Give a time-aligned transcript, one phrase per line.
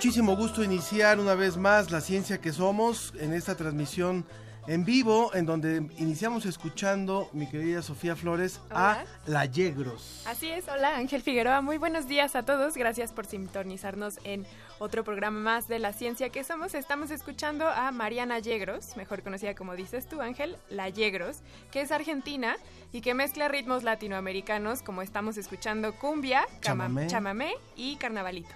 [0.00, 4.24] Muchísimo gusto iniciar una vez más la ciencia que somos en esta transmisión
[4.66, 9.04] en vivo, en donde iniciamos escuchando, mi querida Sofía Flores, a.
[9.26, 10.22] La Yegros.
[10.26, 14.46] Así es, hola Ángel Figueroa, muy buenos días a todos, gracias por sintonizarnos en
[14.78, 16.74] otro programa más de la ciencia que somos.
[16.74, 21.92] Estamos escuchando a Mariana Yegros, mejor conocida como dices tú Ángel, La Yegros, que es
[21.92, 22.56] argentina
[22.90, 28.54] y que mezcla ritmos latinoamericanos como estamos escuchando cumbia, chamamé y carnavalito.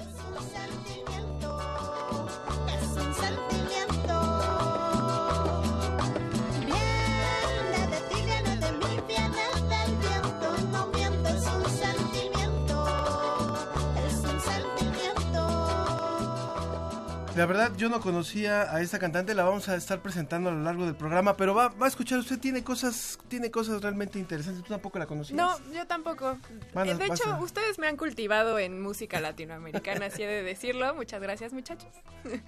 [0.00, 1.60] Es un sentimiento.
[3.68, 3.99] Viene
[17.40, 20.60] La verdad, yo no conocía a esta cantante, la vamos a estar presentando a lo
[20.62, 24.62] largo del programa, pero va, va a escuchar, usted tiene cosas, tiene cosas realmente interesantes,
[24.62, 25.38] tú tampoco la conocías.
[25.38, 26.36] No, yo tampoco.
[26.84, 30.94] Eh, de hecho, a- ustedes me han cultivado en música latinoamericana, así he de decirlo.
[30.94, 31.88] Muchas gracias, muchachos.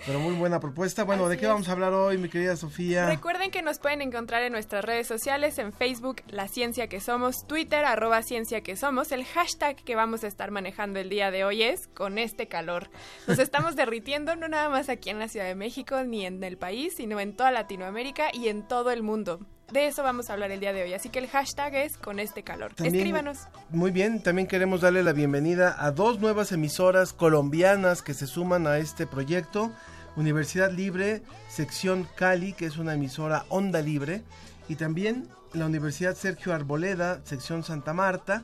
[0.04, 1.04] Pero muy buena propuesta.
[1.04, 1.50] Bueno, ¿de qué es.
[1.50, 3.06] vamos a hablar hoy, mi querida Sofía?
[3.06, 7.46] Recuerden que nos pueden encontrar en nuestras redes sociales, en Facebook, La Ciencia que Somos,
[7.46, 9.10] Twitter, arroba Ciencia que Somos.
[9.10, 12.90] El hashtag que vamos a estar manejando el día de hoy es con este calor.
[13.26, 16.56] Nos estamos derritiendo no nada más aquí en la Ciudad de México ni en el
[16.58, 19.40] país, sino en toda Latinoamérica y en todo el mundo.
[19.72, 20.92] De eso vamos a hablar el día de hoy.
[20.92, 22.74] Así que el hashtag es con este calor.
[22.74, 23.38] También- Escríbanos.
[23.70, 28.66] Muy bien, también queremos darle la bienvenida a dos nuevas emisoras colombianas que se suman
[28.66, 29.72] a este proyecto.
[30.14, 34.22] Universidad Libre, sección Cali, que es una emisora onda libre,
[34.68, 38.42] y también la Universidad Sergio Arboleda, sección Santa Marta,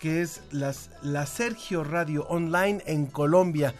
[0.00, 3.74] que es las, la Sergio Radio Online en Colombia.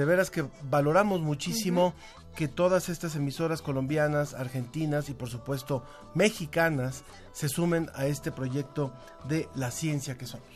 [0.00, 1.92] De veras que valoramos muchísimo
[2.34, 5.84] que todas estas emisoras colombianas, argentinas y por supuesto
[6.14, 8.94] mexicanas se sumen a este proyecto
[9.28, 10.48] de la ciencia que somos.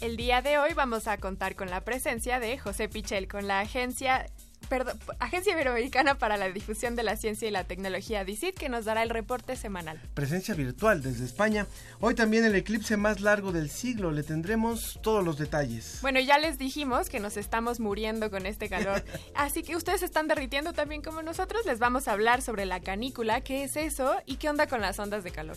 [0.00, 3.60] El día de hoy vamos a contar con la presencia de José Pichel con la
[3.60, 4.24] agencia
[4.68, 8.84] perdón, Agencia Iberoamericana para la Difusión de la Ciencia y la Tecnología DICIT que nos
[8.84, 10.00] dará el reporte semanal.
[10.14, 11.66] Presencia virtual desde España.
[12.00, 14.10] Hoy también el eclipse más largo del siglo.
[14.10, 15.98] Le tendremos todos los detalles.
[16.02, 19.04] Bueno, ya les dijimos que nos estamos muriendo con este calor,
[19.34, 21.66] así que ustedes están derritiendo también como nosotros.
[21.66, 24.98] Les vamos a hablar sobre la canícula, qué es eso y qué onda con las
[24.98, 25.56] ondas de calor.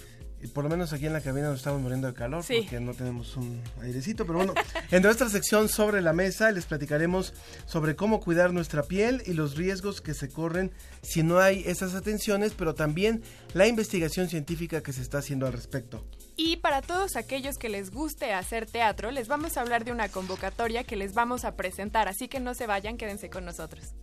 [0.53, 2.59] Por lo menos aquí en la cabina nos estamos muriendo de calor Sí.
[2.61, 4.25] porque no tenemos un airecito.
[4.25, 4.53] Pero bueno,
[4.91, 7.33] en nuestra sección sobre la mesa les platicaremos
[7.65, 10.71] sobre cómo cuidar nuestra piel y los riesgos que se corren
[11.01, 13.23] si no hay esas atenciones, pero también
[13.53, 16.05] la investigación científica que se está haciendo al respecto.
[16.35, 20.09] Y para todos aquellos que les guste hacer teatro, les vamos a hablar de una
[20.09, 23.95] convocatoria que les vamos a presentar, así que no se vayan, quédense con nosotros.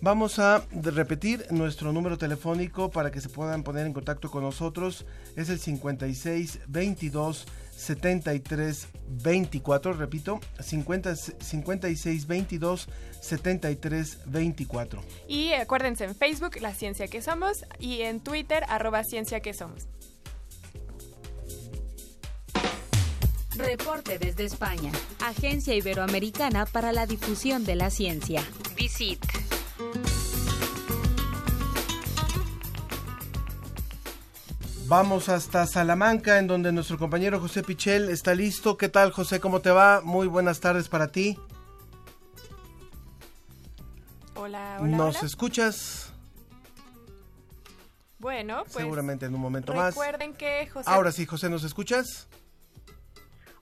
[0.00, 5.06] Vamos a repetir nuestro número telefónico para que se puedan poner en contacto con nosotros.
[5.36, 7.46] Es el 56 22
[7.76, 9.92] 73 24.
[9.94, 12.88] Repito, 50, 56 22
[13.20, 15.02] 73 24.
[15.28, 19.88] Y acuérdense en Facebook, La Ciencia que Somos, y en Twitter, arroba Ciencia que Somos.
[23.56, 24.92] Reporte desde España.
[25.20, 28.44] Agencia Iberoamericana para la Difusión de la Ciencia.
[28.76, 29.24] Visit.
[34.88, 38.76] Vamos hasta Salamanca, en donde nuestro compañero José Pichel está listo.
[38.76, 39.40] ¿Qué tal, José?
[39.40, 40.00] ¿Cómo te va?
[40.00, 41.36] Muy buenas tardes para ti.
[44.36, 44.96] Hola, hola.
[44.96, 45.26] ¿Nos hola.
[45.26, 46.12] escuchas?
[48.20, 48.76] Bueno, pues.
[48.76, 49.88] Seguramente en un momento más.
[49.88, 50.88] Recuerden que José.
[50.88, 52.28] Ahora sí, José, ¿nos escuchas?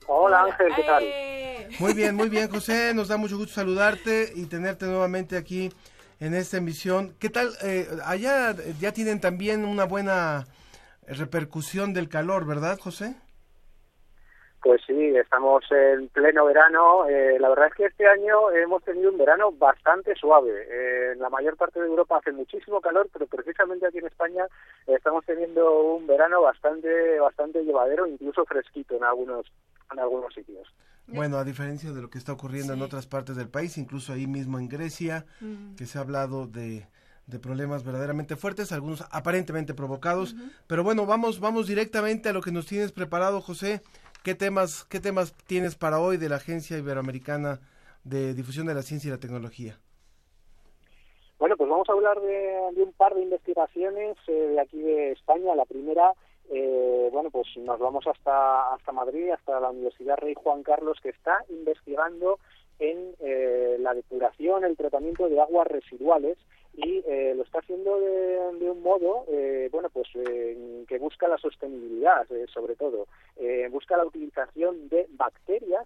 [0.05, 1.03] Hola Ángel, ¿qué tal?
[1.03, 1.69] ¡Eh!
[1.79, 2.93] Muy bien, muy bien, José.
[2.93, 5.73] Nos da mucho gusto saludarte y tenerte nuevamente aquí
[6.19, 7.15] en esta emisión.
[7.17, 7.57] ¿Qué tal?
[7.63, 10.45] Eh, allá ya tienen también una buena
[11.07, 13.15] repercusión del calor, ¿verdad, José?
[14.61, 17.07] Pues sí, estamos en pleno verano.
[17.07, 20.51] Eh, la verdad es que este año hemos tenido un verano bastante suave.
[20.67, 24.47] Eh, en la mayor parte de Europa hace muchísimo calor, pero precisamente aquí en España
[24.87, 29.45] estamos teniendo un verano bastante bastante llevadero, incluso fresquito en algunos
[29.91, 30.67] en algunos sitios.
[31.05, 34.25] Bueno, a diferencia de lo que está ocurriendo en otras partes del país, incluso ahí
[34.25, 35.75] mismo en Grecia, Mm.
[35.75, 36.87] que se ha hablado de,
[37.27, 40.35] de problemas verdaderamente fuertes, algunos aparentemente provocados.
[40.67, 43.81] Pero bueno, vamos, vamos directamente a lo que nos tienes preparado, José.
[44.23, 47.59] ¿Qué temas, qué temas tienes para hoy de la Agencia Iberoamericana
[48.03, 49.77] de Difusión de la Ciencia y la Tecnología?
[51.37, 55.11] Bueno, pues vamos a hablar de, de un par de investigaciones eh, de aquí de
[55.11, 55.53] España.
[55.53, 56.13] La primera,
[56.49, 61.09] eh, bueno, pues nos vamos hasta, hasta Madrid, hasta la Universidad Rey Juan Carlos, que
[61.09, 62.39] está investigando
[62.79, 66.37] en eh, la depuración, el tratamiento de aguas residuales
[66.77, 71.37] y eh, lo está haciendo de, un modo, eh, bueno, pues eh, que busca la
[71.37, 73.07] sostenibilidad, eh, sobre todo,
[73.37, 75.85] Eh, busca la utilización de bacterias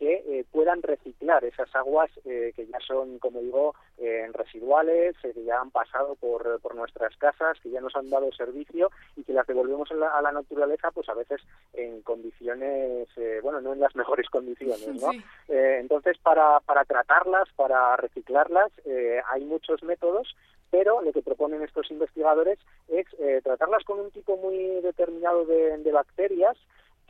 [0.00, 5.32] que eh, puedan reciclar esas aguas eh, que ya son, como digo, eh, residuales, eh,
[5.34, 9.24] que ya han pasado por, por nuestras casas, que ya nos han dado servicio y
[9.24, 11.42] que las devolvemos a la, a la naturaleza, pues a veces
[11.74, 15.12] en condiciones, eh, bueno, no en las mejores condiciones, ¿no?
[15.12, 15.22] Sí.
[15.48, 20.34] Entonces, para, para tratarlas, para reciclarlas, eh, hay muchos métodos,
[20.70, 22.58] pero lo que proponen estos investigadores
[22.88, 26.56] es eh, tratarlas con un tipo muy determinado de, de bacterias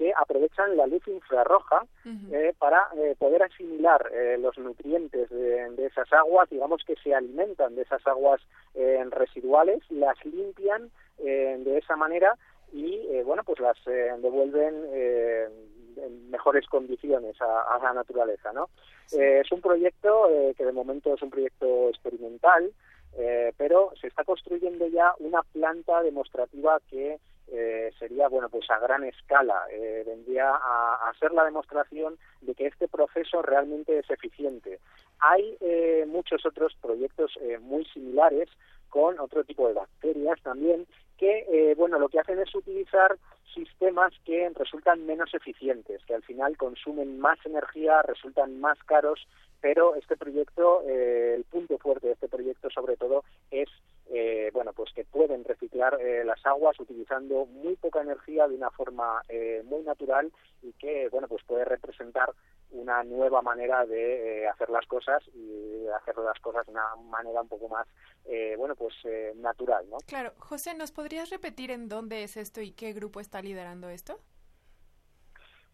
[0.00, 1.85] que aprovechan la luz infrarroja
[2.32, 7.14] eh, para eh, poder asimilar eh, los nutrientes de, de esas aguas, digamos que se
[7.14, 8.41] alimentan de esas aguas
[8.75, 12.31] eh, residuales, las limpian eh, de esa manera
[12.73, 12.88] y
[13.25, 13.76] bueno pues las
[14.23, 15.49] devuelven eh,
[15.97, 18.70] en mejores condiciones a, a la naturaleza, ¿no?
[19.12, 22.73] Es un proyecto eh, que de momento es un proyecto experimental,
[23.19, 27.19] eh, pero se está construyendo ya una planta demostrativa que
[27.52, 29.64] eh, sería bueno pues a gran escala.
[29.70, 34.81] Eh, vendría a, a ser la demostración de que este proceso realmente es eficiente.
[35.20, 38.49] Hay eh, muchos otros proyectos eh, muy similares
[38.88, 40.87] con otro tipo de bacterias también
[41.17, 43.17] que eh, bueno lo que hacen es utilizar
[43.55, 49.29] sistemas que resultan menos eficientes que al final consumen más energía resultan más caros
[49.61, 53.69] pero este proyecto el punto fuerte de este proyecto sobre todo es
[54.12, 58.70] eh, bueno pues que pueden reciclar eh, las aguas utilizando muy poca energía de una
[58.70, 62.34] forma eh, muy natural y que bueno pues puede representar
[62.72, 67.40] una nueva manera de eh, hacer las cosas y hacer las cosas de una manera
[67.40, 67.86] un poco más
[68.26, 72.60] eh, bueno pues eh, natural no Claro, José, ¿nos podrías repetir en dónde es esto
[72.60, 74.20] y qué grupo está liderando esto?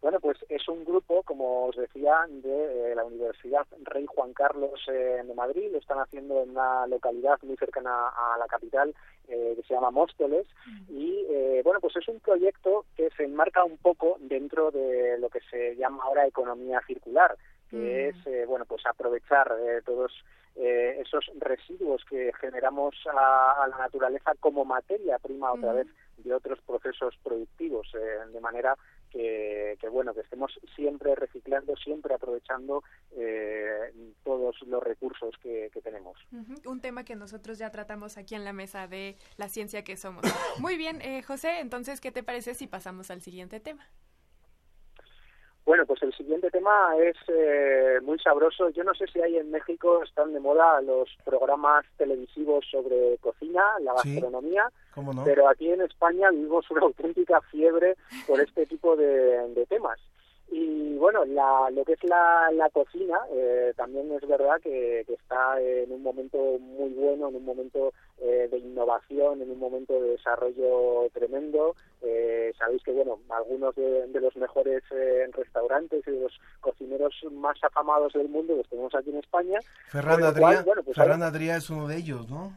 [0.07, 4.81] Bueno, pues es un grupo, como os decía, de eh, la Universidad Rey Juan Carlos
[4.87, 5.69] eh, de Madrid.
[5.73, 8.95] Lo están haciendo en una localidad muy cercana a la capital
[9.27, 10.47] eh, que se llama Móstoles.
[10.89, 15.29] Y eh, bueno, pues es un proyecto que se enmarca un poco dentro de lo
[15.29, 17.37] que se llama ahora economía circular,
[17.69, 18.09] que Mm.
[18.11, 20.13] es eh, bueno pues aprovechar eh, todos
[20.57, 25.87] eh, esos residuos que generamos a, a la naturaleza como materia prima otra vez
[26.17, 28.77] de otros procesos productivos, eh, de manera
[29.11, 32.83] que, que, bueno que estemos siempre reciclando, siempre aprovechando
[33.13, 33.93] eh,
[34.25, 36.19] todos los recursos que, que tenemos.
[36.65, 40.25] Un tema que nosotros ya tratamos aquí en la mesa de la ciencia que somos.
[40.59, 43.87] Muy bien, eh, José, entonces, ¿qué te parece si pasamos al siguiente tema?
[45.67, 48.71] Bueno, pues el siguiente tema es eh, muy sabroso.
[48.71, 53.65] Yo no sé si hay en México están de moda los programas televisivos sobre cocina,
[53.81, 54.71] la gastronomía,
[55.25, 57.97] pero aquí en España vivimos una auténtica fiebre
[58.29, 59.99] por este tipo de, de temas.
[60.49, 65.15] Y bueno, la, lo que es la, la cocina eh, también es verdad que, que
[65.15, 70.01] está en un momento muy bueno, en un momento eh, de innovación, en un momento
[70.01, 71.75] de desarrollo tremendo.
[72.01, 77.15] Eh, sabéis que bueno, algunos de, de los mejores eh, restaurantes y de los cocineros
[77.33, 79.59] más afamados del mundo los tenemos aquí en España.
[79.89, 82.57] Ferran con lo cual, Adrià, bueno, pues Adrià es uno de ellos, ¿no?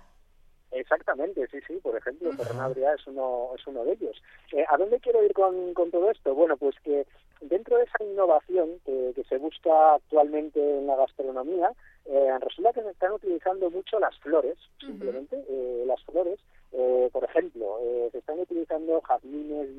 [0.72, 4.22] Exactamente, sí, sí, por ejemplo, Ferran Adrià es uno, es uno de ellos.
[4.52, 6.36] Eh, ¿A dónde quiero ir con, con todo esto?
[6.36, 7.08] Bueno, pues que
[7.42, 11.72] dentro de esa innovación que, que se busca actualmente en la gastronomía,
[12.06, 16.40] eh, resulta que se están utilizando mucho las flores, simplemente, eh, las flores.
[16.72, 19.70] Eh, por ejemplo, eh, se están utilizando jazmines,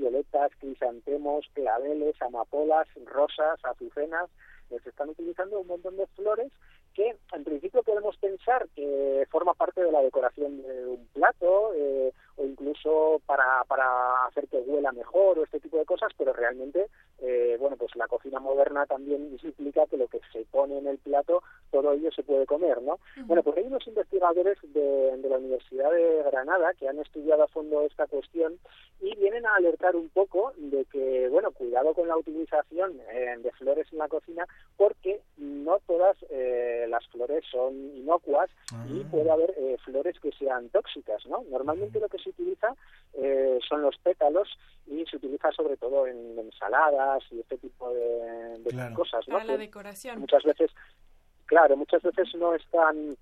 [2.20, 4.28] amapolas, rosas, azucenas,
[4.70, 6.50] eh, se están utilizando un montón de flores
[6.94, 12.12] que en principio podemos pensar que forma parte de la decoración de un plato eh,
[12.36, 16.88] o incluso para, para hacer que huela mejor o este tipo de cosas, pero realmente,
[17.22, 20.98] eh, bueno, pues la cocina moderna también implica que lo que se pone en el
[20.98, 22.98] plato, todo ello se puede comer, ¿no?
[23.26, 27.48] Bueno, pues hay unos investigadores de, de la Universidad de Granada que han estudiado a
[27.48, 28.58] fondo esta cuestión
[29.00, 33.50] y vienen a alertar un poco de que, bueno, cuidado con la utilización eh, de
[33.52, 34.46] flores en la cocina
[34.76, 38.50] porque no todas eh, las flores son inocuas
[38.88, 41.44] y puede haber eh, flores que sean tóxicas, ¿no?
[41.50, 42.74] Normalmente lo que se utiliza
[43.14, 44.48] eh, son los pétalos
[44.86, 48.94] y se utiliza sobre todo en ensaladas y este tipo de, de Claro.
[48.94, 49.34] cosas, ¿no?
[49.34, 50.20] Para la decoración.
[50.20, 50.70] Muchas veces,
[51.46, 53.16] claro, muchas veces no están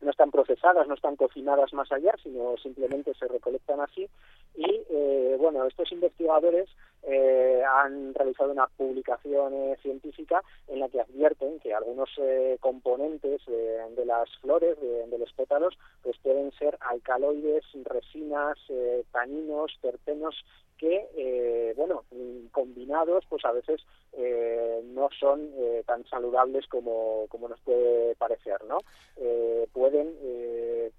[0.00, 4.06] no están procesadas, no están cocinadas más allá, sino simplemente se recolectan así.
[4.54, 6.68] Y eh, bueno, estos investigadores
[7.04, 13.40] eh, han realizado una publicación eh, científica en la que advierten que algunos eh, componentes
[13.46, 19.72] eh, de las flores, de, de los pétalos, pues pueden ser alcaloides, resinas, eh, taninos,
[19.80, 20.34] terpenos
[20.84, 22.04] que, eh, bueno,
[22.52, 23.80] combinados, pues a veces
[24.12, 28.80] eh, no son eh, tan saludables como, como nos puede parecer, ¿no?
[29.16, 30.92] Eh, pueden eh,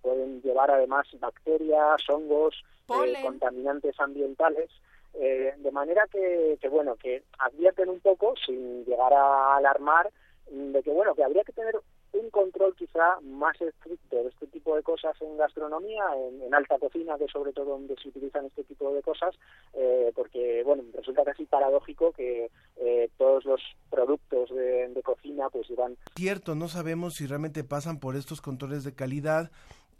[0.00, 2.54] pueden llevar además bacterias, hongos,
[2.88, 4.70] eh, contaminantes ambientales,
[5.12, 10.10] eh, de manera que, que, bueno, que advierten un poco, sin llegar a alarmar,
[10.50, 11.78] de que, bueno, que habría que tener
[12.12, 16.78] un control quizá más estricto de este tipo de cosas en gastronomía, en, en alta
[16.78, 19.34] cocina, que es sobre todo donde se utilizan este tipo de cosas,
[19.74, 23.60] eh, porque, bueno, resulta casi paradójico que eh, todos los
[23.90, 28.84] productos de, de cocina pues llevan Cierto, no sabemos si realmente pasan por estos controles
[28.84, 29.50] de calidad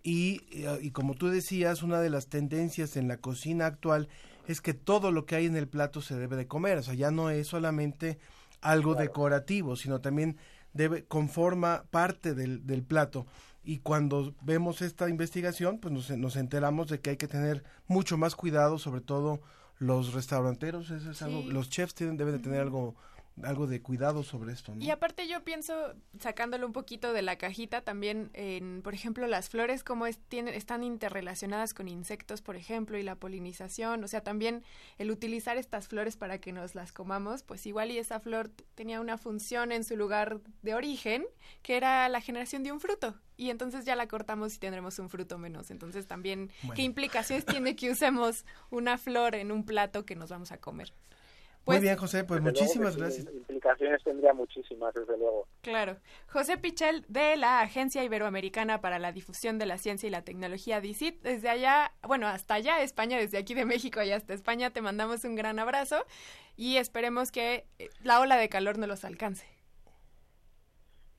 [0.02, 0.42] y,
[0.80, 4.08] y como tú decías, una de las tendencias en la cocina actual
[4.46, 6.94] es que todo lo que hay en el plato se debe de comer, o sea,
[6.94, 8.18] ya no es solamente
[8.60, 10.36] algo decorativo, sino también
[10.76, 13.26] debe conforma parte del, del plato.
[13.64, 18.16] Y cuando vemos esta investigación, pues nos, nos enteramos de que hay que tener mucho
[18.16, 19.40] más cuidado, sobre todo
[19.78, 22.94] los restauranteros, eso es algo, los chefs tienen, deben de tener algo,
[23.42, 24.74] algo de cuidado sobre esto.
[24.74, 24.82] ¿no?
[24.82, 29.50] Y aparte yo pienso, sacándolo un poquito de la cajita, también en, por ejemplo, las
[29.50, 34.22] flores, como es, tienen, están interrelacionadas con insectos, por ejemplo, y la polinización, o sea,
[34.22, 34.62] también
[34.98, 39.00] el utilizar estas flores para que nos las comamos, pues igual y esa flor tenía
[39.00, 41.26] una función en su lugar de origen,
[41.62, 45.10] que era la generación de un fruto, y entonces ya la cortamos y tendremos un
[45.10, 45.70] fruto menos.
[45.70, 46.74] Entonces también, Bueno.
[46.74, 50.94] ¿qué implicaciones tiene que usemos una flor en un plato que nos vamos a comer?
[51.66, 53.26] Muy Pues- bien, José, pues luego muchísimas gracias.
[53.26, 55.48] Implicaciones tendría muchísimas, desde luego.
[55.62, 55.96] Claro.
[56.28, 60.80] José Pichel de la Agencia Iberoamericana para la Difusión de la Ciencia y la Tecnología,
[60.80, 61.20] DICIT.
[61.22, 65.24] Desde allá, bueno, hasta allá, España, desde aquí de México allá hasta España, te mandamos
[65.24, 66.06] un gran abrazo
[66.56, 69.44] y esperemos que eh, la ola de calor no los alcance.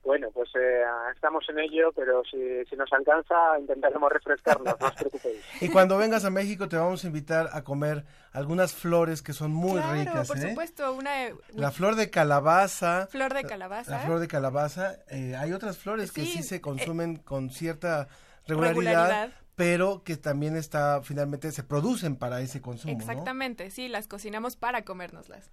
[0.08, 0.84] Bueno, pues eh,
[1.14, 2.38] estamos en ello, pero si,
[2.70, 5.44] si nos alcanza intentaremos refrescarnos, no os preocupéis.
[5.60, 9.52] Y cuando vengas a México te vamos a invitar a comer algunas flores que son
[9.52, 10.28] muy claro, ricas.
[10.28, 10.48] por ¿eh?
[10.48, 13.06] supuesto, una eh, La flor de calabaza.
[13.10, 13.90] flor de calabaza.
[13.90, 14.96] La flor de calabaza.
[15.10, 18.08] eh, hay otras flores que Sí, se eh, consumen con cierta
[18.46, 19.32] regularidad, regularidad.
[19.56, 22.94] pero que también está, finalmente se producen para ese consumo.
[22.94, 22.98] ¿no?
[22.98, 25.52] Exactamente, sí, las cocinamos para comérnoslas.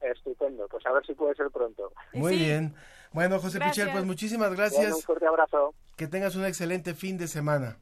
[0.00, 1.92] Estupendo, pues a ver si puede ser pronto.
[2.14, 2.44] Muy Sí.
[2.46, 2.74] bien.
[3.12, 3.90] Bueno, José Pichel, Gracias.
[3.92, 4.94] pues muchísimas gracias.
[4.94, 5.74] un fuerte abrazo.
[5.96, 7.76] Que tengas un excelente fin de semana.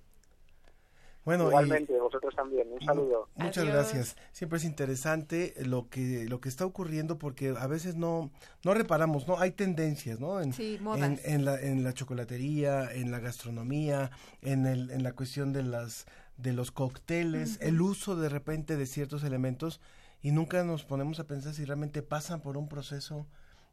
[1.25, 2.67] Bueno, y- Igualmente, vosotros también.
[2.73, 3.29] Un saludo.
[3.37, 3.75] Muchas Adiós.
[3.75, 4.17] gracias.
[4.33, 8.31] Siempre es interesante lo que lo que está ocurriendo porque a veces no
[8.65, 9.39] no reparamos, ¿no?
[9.39, 10.41] Hay tendencias, ¿no?
[10.41, 11.21] En, Sí, en, modas.
[11.25, 14.11] en la en la chocolatería, en la gastronomía,
[14.41, 16.07] en el en la cuestión de las
[16.39, 19.79] de los cócteles, el uso de repente de ciertos elementos
[20.23, 23.27] y nunca nos ponemos a pensar si realmente pasan por un proceso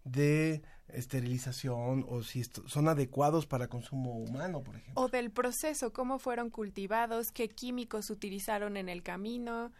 [0.03, 5.03] de esterilización o si son adecuados para consumo humano, por ejemplo.
[5.03, 9.71] O del proceso, cómo fueron cultivados, qué químicos utilizaron en el camino.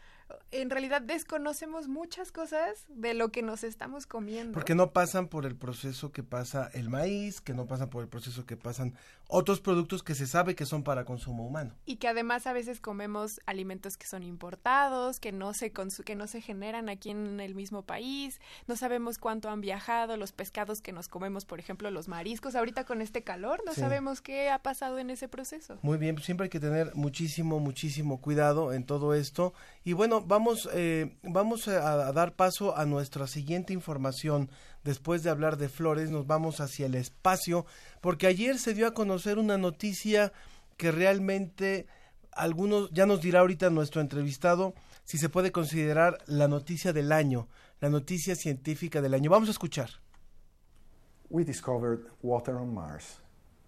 [0.52, 4.54] En realidad desconocemos muchas cosas de lo que nos estamos comiendo.
[4.54, 8.10] Porque no pasan por el proceso que pasa el maíz, que no pasan por el
[8.10, 8.94] proceso que pasan
[9.30, 11.74] otros productos que se sabe que son para consumo humano.
[11.86, 15.72] y que además a veces comemos alimentos que son importados, que no se
[16.06, 20.32] que no se generan aquí en el mismo país, no sabemos cuánto han viajado, los
[20.32, 23.82] pescados que nos comemos, por ejemplo, los mariscos, ahorita con este calor no Sí.
[23.82, 25.78] sabemos qué ha pasado en ese proceso.
[25.82, 29.54] Muy bien, siempre hay que tener muchísimo, muchísimo cuidado en todo esto.
[29.84, 34.50] Y bueno, vamos, eh, vamos a, dar paso a nuestra siguiente información.
[34.84, 37.66] Después de hablar de flores, nos vamos hacia el espacio,
[38.02, 40.32] porque ayer se dio a conocer una noticia
[40.78, 41.88] que realmente
[42.32, 47.48] algunos, ya nos dirá ahorita nuestro entrevistado, si se puede considerar la noticia del año,
[47.80, 49.30] la noticia científica del año.
[49.30, 49.90] Vamos a escuchar.
[51.30, 53.22] We discovered water on Mars.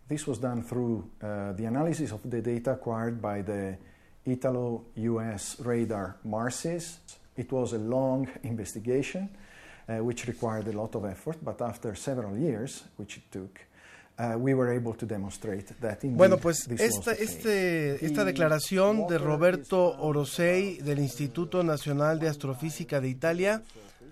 [0.08, 3.77] This was done through uh, the analysis of the data acquired by the
[4.31, 7.00] Italo US radar MARSIS.
[7.38, 9.29] It was a long investigation
[9.88, 13.59] uh, which required a lot of effort, but after several years, which it took,
[14.19, 19.07] uh, we were able to demonstrate that indeed Bueno, pues this esta, este, esta declaración
[19.07, 23.63] de Roberto Orosei del Instituto Nacional de Astrofísica de Italia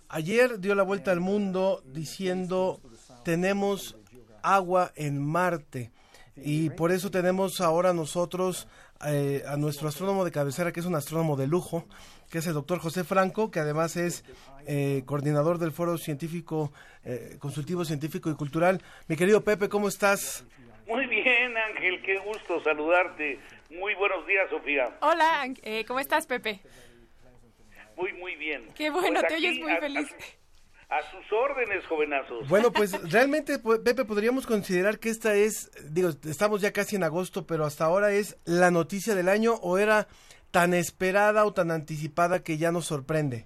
[0.10, 2.80] ayer dio la vuelta al mundo diciendo
[3.24, 3.98] tenemos
[4.42, 5.92] agua en Marte
[6.38, 8.68] y por eso tenemos ahora nosotros
[9.06, 11.86] eh, a nuestro astrónomo de cabecera que es un astrónomo de lujo
[12.30, 14.24] que es el doctor José Franco que además es
[14.66, 16.72] eh, coordinador del Foro Científico
[17.06, 18.82] eh, Consultivo Científico y Cultural.
[19.08, 20.46] Mi querido Pepe, ¿cómo estás?
[20.88, 23.40] Muy bien, Ángel, qué gusto saludarte.
[23.70, 24.90] Muy buenos días, Sofía.
[25.02, 26.62] Hola, eh, ¿cómo estás, Pepe?
[27.96, 28.68] Muy, muy bien.
[28.76, 30.08] Qué bueno, Pues te oyes muy feliz.
[30.12, 30.47] A, a
[31.12, 32.48] sus órdenes, jovenazos.
[32.48, 37.04] Bueno, pues realmente, pues, Pepe, podríamos considerar que esta es, digo, estamos ya casi en
[37.04, 40.08] agosto, pero hasta ahora es la noticia del año o era
[40.52, 43.46] tan esperada o tan anticipada que ya nos sorprende.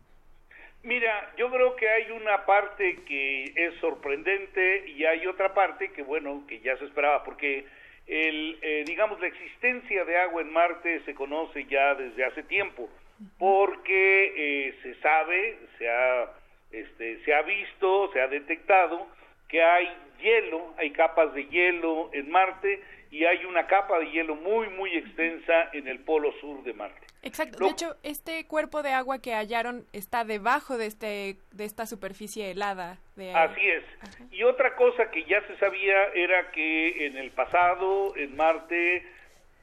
[0.83, 6.01] Mira, yo creo que hay una parte que es sorprendente y hay otra parte que,
[6.01, 7.65] bueno, que ya se esperaba, porque
[8.07, 12.89] el, eh, digamos, la existencia de agua en Marte se conoce ya desde hace tiempo,
[13.38, 16.31] porque eh, se sabe, se ha,
[16.71, 19.07] este, se ha visto, se ha detectado
[19.47, 19.87] que hay
[20.21, 24.95] hielo, hay capas de hielo en Marte y hay una capa de hielo muy, muy
[24.95, 27.05] extensa en el polo sur de Marte.
[27.23, 27.59] Exacto.
[27.59, 31.85] Lo- De hecho, este cuerpo de agua que hallaron está debajo de este de esta
[31.85, 33.83] superficie helada de Así es.
[34.31, 39.05] Y otra cosa que ya se sabía era que en el pasado, en Marte,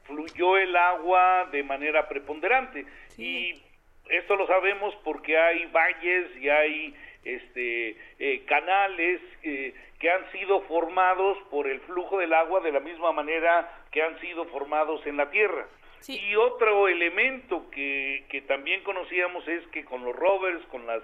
[0.05, 2.85] fluyó el agua de manera preponderante.
[3.17, 3.61] Y
[4.09, 10.61] esto lo sabemos porque hay valles y hay este, eh, canales eh, que han sido
[10.61, 15.17] formados por el flujo del agua de la misma manera que han sido formados en
[15.17, 15.67] la Tierra.
[16.07, 21.03] Y otro elemento que, que también conocíamos es que con los rovers, con las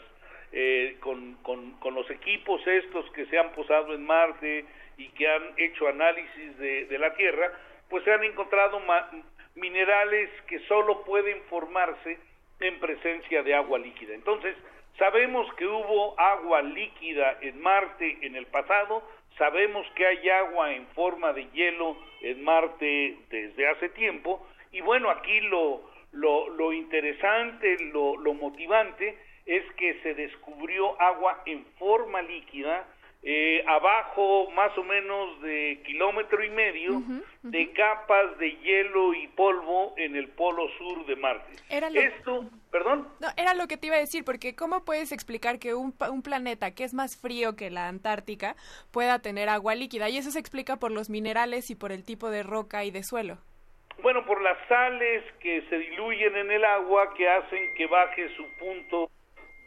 [0.53, 4.63] eh, con, con, con los equipos estos que se han posado en Marte
[4.97, 7.51] y que han hecho análisis de, de la Tierra,
[7.89, 9.09] pues se han encontrado ma-
[9.55, 12.17] minerales que solo pueden formarse
[12.59, 14.13] en presencia de agua líquida.
[14.13, 14.55] Entonces,
[14.97, 19.03] sabemos que hubo agua líquida en Marte en el pasado,
[19.37, 25.09] sabemos que hay agua en forma de hielo en Marte desde hace tiempo, y bueno,
[25.09, 32.87] aquí lo, lo, interesante, lo, lo motivante es que se descubrió agua en forma líquida
[33.27, 37.01] eh, abajo más o menos de kilómetro y medio
[37.41, 41.53] de capas de hielo y polvo en el polo sur de Marte.
[41.69, 45.11] Era lo- Esto, perdón, No, era lo que te iba a decir, porque ¿cómo puedes
[45.11, 45.91] explicar que un,
[46.23, 48.55] planeta que es más frío que la Antártica
[48.91, 50.07] pueda tener agua líquida?
[50.07, 53.01] Y eso se explica por los minerales y por el tipo de roca y de
[53.03, 53.39] suelo.
[54.03, 58.45] Bueno, por las sales que se diluyen en el agua que hacen que baje su
[58.59, 59.09] punto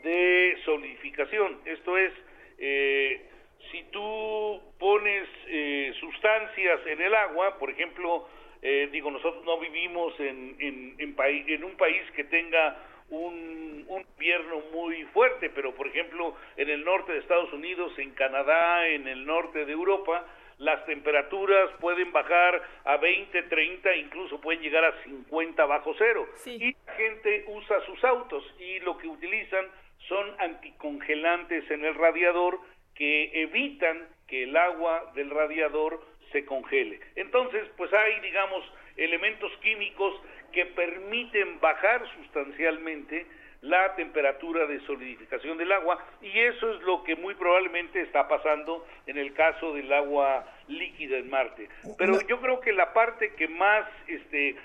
[0.04, 1.58] de solidificación.
[1.64, 2.12] Esto es,
[2.58, 3.28] eh,
[3.70, 8.28] si tú pones eh, sustancias en el agua, por ejemplo,
[8.62, 11.16] eh, digo, nosotros no vivimos en, en, en,
[11.48, 12.76] en un país que tenga
[13.10, 18.10] un, un invierno muy fuerte, pero por ejemplo, en el norte de Estados Unidos, en
[18.12, 20.26] Canadá, en el norte de Europa,
[20.58, 26.26] las temperaturas pueden bajar a 20, 30, incluso pueden llegar a 50 bajo cero.
[26.46, 29.66] Y la gente usa sus autos y lo que utilizan
[30.08, 32.58] son anticongelantes en el radiador
[32.98, 36.98] que evitan que el agua del radiador se congele.
[37.14, 38.64] Entonces, pues hay, digamos,
[38.96, 40.20] elementos químicos
[40.52, 43.24] que permiten bajar sustancialmente
[43.60, 48.84] la temperatura de solidificación del agua y eso es lo que muy probablemente está pasando
[49.06, 51.68] en el caso del agua líquida en Marte.
[51.98, 54.56] Pero yo creo que la parte que más este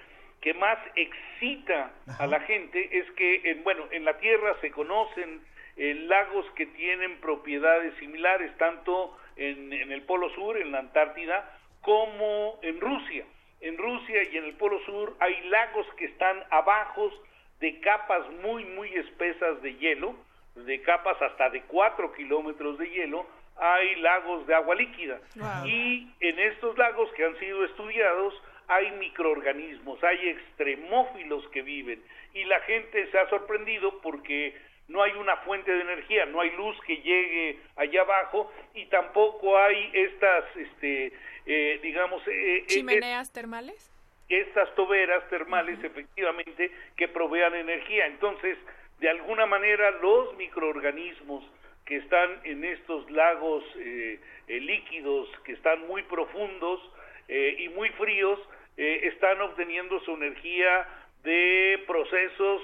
[0.42, 5.42] que más excita a la gente es que en, bueno, en la Tierra se conocen
[5.78, 11.58] eh, lagos que tienen propiedades similares tanto en, en el Polo Sur, en la Antártida,
[11.82, 13.26] como en Rusia.
[13.62, 17.12] En Rusia y en el Polo Sur hay lagos que están abajo
[17.60, 20.16] de capas muy, muy espesas de hielo,
[20.56, 25.20] de capas hasta de 4 kilómetros de hielo, hay lagos de agua líquida.
[25.36, 25.66] Wow.
[25.66, 28.34] Y en estos lagos que han sido estudiados
[28.68, 32.04] hay microorganismos, hay extremófilos que viven.
[32.34, 34.56] Y la gente se ha sorprendido porque
[34.88, 39.58] no hay una fuente de energía, no hay luz que llegue allá abajo y tampoco
[39.58, 41.14] hay estas, este,
[41.46, 43.90] eh, digamos, eh, eh, ¿Chimeneas termales?
[44.30, 48.08] estas toberas termales efectivamente que provean energía.
[48.08, 48.58] Entonces,
[49.00, 51.44] de alguna manera los microorganismos
[51.86, 56.80] que están en estos lagos eh, eh, líquidos, que están muy profundos
[57.28, 58.38] y muy fríos,
[58.76, 60.88] están obteniendo su energía
[61.24, 62.62] de procesos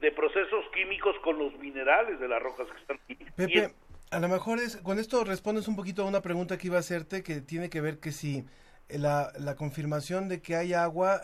[0.00, 3.16] de procesos químicos con los minerales de las rocas que están aquí.
[3.36, 3.74] Pepe,
[4.10, 6.80] a lo mejor es, con esto respondes un poquito a una pregunta que iba a
[6.80, 8.44] hacerte que tiene que ver que si
[8.88, 11.22] la, la confirmación de que hay agua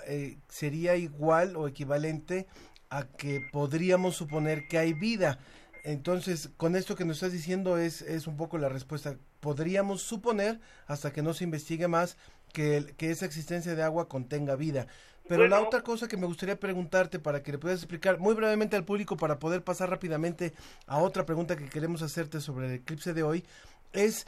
[0.48, 2.46] sería igual o equivalente
[2.90, 5.38] a que podríamos suponer que hay vida.
[5.84, 9.16] Entonces, con esto que nos estás diciendo es, es un poco la respuesta.
[9.40, 12.16] Podríamos suponer, hasta que no se investigue más,
[12.52, 14.86] que, que esa existencia de agua contenga vida.
[15.28, 18.76] Pero la otra cosa que me gustaría preguntarte para que le puedas explicar muy brevemente
[18.76, 20.52] al público para poder pasar rápidamente
[20.86, 23.44] a otra pregunta que queremos hacerte sobre el eclipse de hoy
[23.92, 24.26] es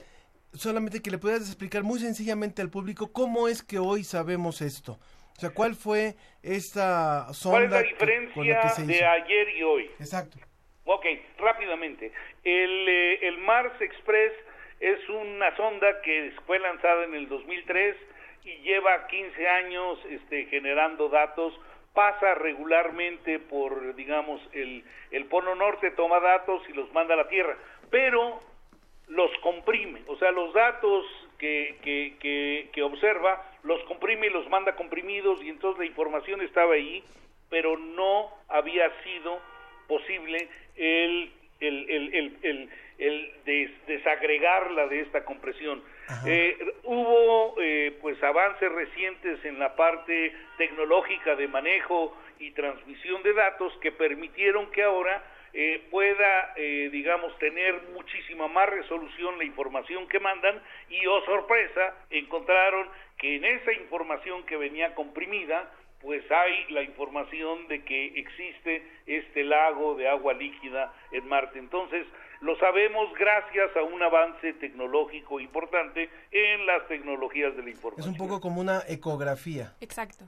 [0.52, 4.98] solamente que le puedas explicar muy sencillamente al público cómo es que hoy sabemos esto.
[5.36, 7.58] O sea, ¿cuál fue esta sonda?
[7.58, 9.90] ¿Cuál es la diferencia de ayer y hoy?
[9.98, 10.38] Exacto.
[10.84, 11.04] Ok,
[11.38, 12.12] rápidamente.
[12.44, 14.32] El, eh, el Mars Express
[14.80, 17.96] es una sonda que fue lanzada en el 2003
[18.44, 21.54] y lleva 15 años este, generando datos.
[21.92, 27.28] Pasa regularmente por, digamos, el, el Polo Norte, toma datos y los manda a la
[27.28, 27.56] Tierra,
[27.90, 28.40] pero
[29.08, 30.02] los comprime.
[30.08, 31.06] O sea, los datos
[31.38, 36.40] que, que, que, que observa los comprime y los manda comprimidos y entonces la información
[36.42, 37.04] estaba ahí,
[37.48, 39.40] pero no había sido
[39.86, 43.32] posible el, el, el, el, el
[43.86, 45.82] desagregarla de esta compresión.
[46.26, 53.32] Eh, hubo eh, pues avances recientes en la parte tecnológica de manejo y transmisión de
[53.32, 55.22] datos que permitieron que ahora
[55.56, 61.94] eh, pueda, eh, digamos, tener muchísima más resolución la información que mandan y, oh sorpresa,
[62.10, 68.82] encontraron que en esa información que venía comprimida, pues hay la información de que existe
[69.06, 71.60] este lago de agua líquida en Marte.
[71.60, 72.04] Entonces,
[72.44, 78.14] lo sabemos gracias a un avance tecnológico importante en las tecnologías de la información.
[78.14, 79.72] Es un poco como una ecografía.
[79.80, 80.26] Exacto.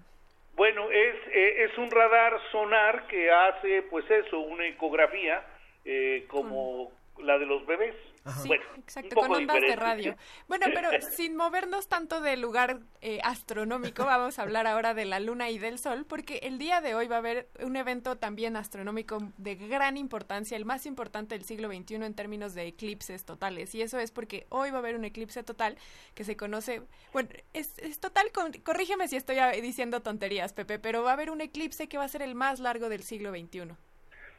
[0.57, 5.44] Bueno, es, eh, es un radar sonar que hace, pues eso, una ecografía
[5.85, 7.94] eh, como la de los bebés.
[8.42, 10.16] Sí, exacto, con ondas de radio.
[10.48, 15.20] Bueno, pero sin movernos tanto del lugar eh, astronómico, vamos a hablar ahora de la
[15.20, 18.56] Luna y del Sol, porque el día de hoy va a haber un evento también
[18.56, 23.74] astronómico de gran importancia, el más importante del siglo XXI en términos de eclipses totales.
[23.74, 25.76] Y eso es porque hoy va a haber un eclipse total
[26.14, 28.30] que se conoce, bueno, es, es total,
[28.64, 32.08] corrígeme si estoy diciendo tonterías, Pepe, pero va a haber un eclipse que va a
[32.08, 33.76] ser el más largo del siglo XXI.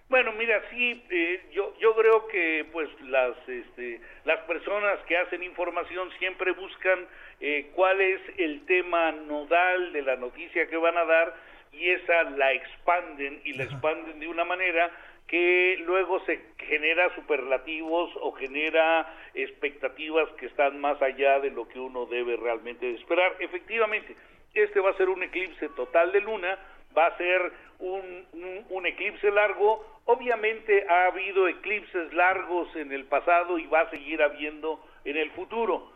[0.09, 5.43] Bueno, mira, sí, eh, yo yo creo que pues las este, las personas que hacen
[5.43, 7.05] información siempre buscan
[7.41, 11.35] eh, cuál es el tema nodal de la noticia que van a dar
[11.73, 14.89] y esa la expanden y la expanden de una manera
[15.27, 21.79] que luego se genera superlativos o genera expectativas que están más allá de lo que
[21.81, 23.35] uno debe realmente esperar.
[23.39, 24.15] Efectivamente,
[24.53, 26.57] este va a ser un eclipse total de luna,
[26.97, 29.85] va a ser un, un, eclipse largo.
[30.05, 35.29] Obviamente ha habido eclipses largos en el pasado y va a seguir habiendo en el
[35.31, 35.91] futuro.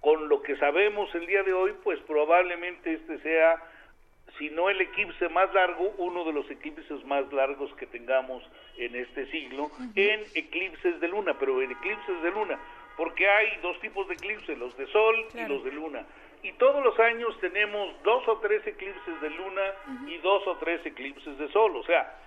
[0.00, 3.62] Con lo que sabemos el día de hoy, pues probablemente este sea,
[4.38, 8.42] si no el eclipse más largo, uno de los eclipses más largos que tengamos
[8.76, 12.58] en este siglo, en eclipses de luna, pero en eclipses de luna,
[12.96, 16.04] porque hay dos tipos de eclipses, los de sol y los de luna
[16.44, 19.72] y todos los años tenemos dos o tres eclipses de luna
[20.06, 22.18] y dos o tres eclipses de sol, o sea,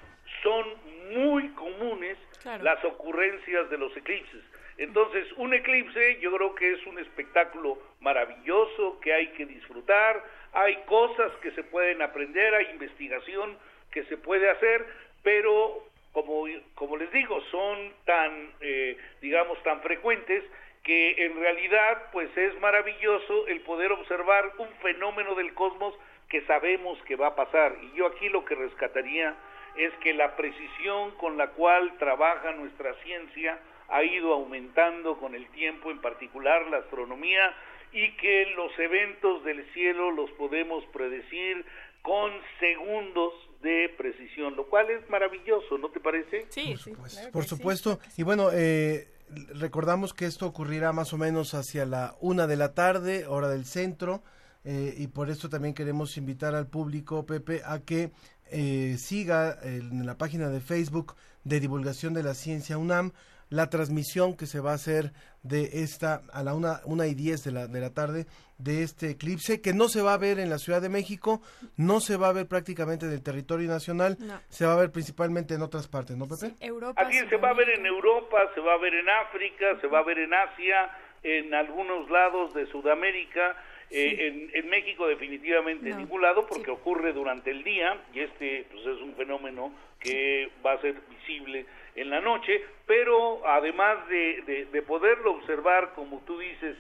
[0.42, 0.66] son
[1.14, 2.18] muy comunes
[2.62, 4.44] las ocurrencias de los eclipses.
[4.78, 10.76] Entonces, un eclipse yo creo que es un espectáculo maravilloso que hay que disfrutar, hay
[10.88, 13.56] cosas que se pueden aprender, hay investigación
[13.92, 14.84] que se puede hacer,
[15.22, 20.44] pero como, como les digo, son tan, eh, digamos, tan frecuentes
[20.88, 25.94] que en realidad pues es maravilloso el poder observar un fenómeno del cosmos
[26.30, 27.76] que sabemos que va a pasar.
[27.84, 29.36] Y yo aquí lo que rescataría
[29.76, 35.46] es que la precisión con la cual trabaja nuestra ciencia ha ido aumentando con el
[35.48, 37.54] tiempo, en particular la astronomía,
[37.92, 41.66] y que los eventos del cielo los podemos predecir
[42.02, 46.46] con segundos de precisión, lo cual es maravilloso, ¿no te parece?
[46.48, 47.32] Sí, por supuesto.
[47.34, 48.00] por supuesto.
[48.16, 49.08] Y bueno, eh,
[49.54, 53.66] recordamos que esto ocurrirá más o menos hacia la una de la tarde, hora del
[53.66, 54.24] centro,
[54.64, 58.12] eh, y por esto también queremos invitar al público, Pepe, a que
[58.50, 63.12] eh, siga en la página de Facebook de divulgación de la ciencia UNAM
[63.50, 65.12] la transmisión que se va a hacer
[65.44, 68.26] de esta a la una, una y diez de la, de la tarde
[68.58, 71.42] de este eclipse que no se va a ver en la Ciudad de México,
[71.78, 74.40] no se va a ver prácticamente en el territorio nacional, No.
[74.50, 76.56] se va a ver principalmente en otras partes, ¿no, Pepe?
[76.60, 77.02] Europa.
[77.10, 80.00] Es, se va a ver en Europa, se va a ver en África, se va
[80.00, 80.90] a ver en Asia,
[81.24, 83.56] en algunos lados de Sudamérica,
[83.90, 88.66] eh, en, en México definitivamente en ningún lado porque ocurre durante el día y este
[88.70, 91.66] pues es un fenómeno que va a ser visible
[91.98, 96.78] en la noche, pero además de, de, de poderlo observar, como tú dices,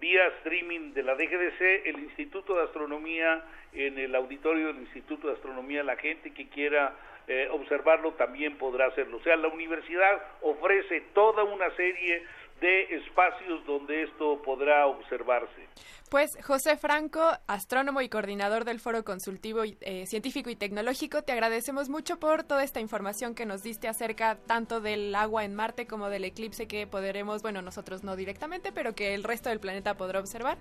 [0.00, 3.42] vía streaming de la DGDC, el Instituto de Astronomía,
[3.72, 6.94] en el auditorio del Instituto de Astronomía, la gente que quiera
[7.26, 9.18] eh, observarlo también podrá hacerlo.
[9.18, 12.24] O sea, la universidad ofrece toda una serie
[12.60, 15.68] de espacios donde esto podrá observarse.
[16.10, 21.32] Pues José Franco, astrónomo y coordinador del Foro Consultivo y- eh, Científico y Tecnológico, te
[21.32, 25.86] agradecemos mucho por toda esta información que nos diste acerca tanto del agua en Marte
[25.86, 29.96] como del eclipse que podremos, bueno, nosotros no directamente, pero que el resto del planeta
[29.96, 30.56] podrá observar.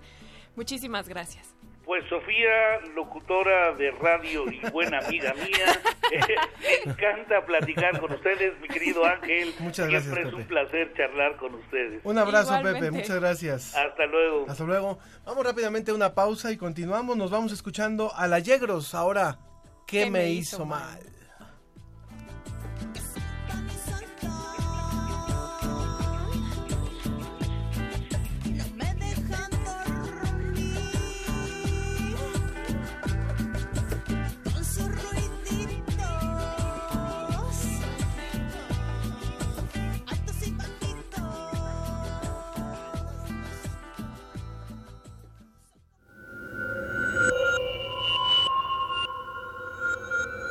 [0.55, 1.55] Muchísimas gracias.
[1.87, 5.81] Pues Sofía, locutora de radio y buena amiga mía,
[6.85, 9.53] me encanta platicar con ustedes, mi querido Ángel.
[9.59, 10.35] Muchas Siempre gracias, es Pepe.
[10.35, 12.01] un placer charlar con ustedes.
[12.03, 12.79] Un abrazo, Igualmente.
[12.81, 13.73] Pepe, muchas gracias.
[13.73, 14.45] Hasta luego.
[14.49, 14.99] Hasta luego.
[15.23, 17.15] Vamos rápidamente a una pausa y continuamos.
[17.15, 19.39] Nos vamos escuchando a la Yegros ahora.
[19.85, 20.99] ¿Qué, me, hizo mal?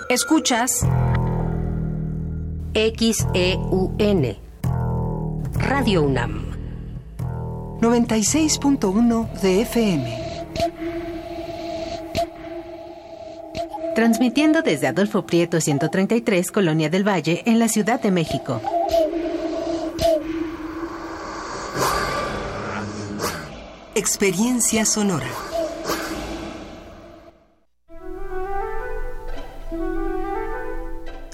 [0.09, 0.87] Escuchas
[2.75, 4.37] XEUN
[5.59, 6.47] Radio UNAM
[7.81, 10.19] 96.1 de FM.
[13.97, 18.61] Transmitiendo desde Adolfo Prieto 133, Colonia del Valle, en la Ciudad de México.
[23.97, 25.27] Experiencia sonora.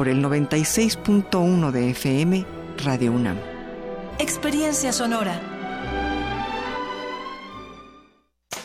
[0.00, 2.46] por el 96.1 de FM
[2.86, 3.36] Radio UNAM.
[4.18, 5.38] Experiencia sonora.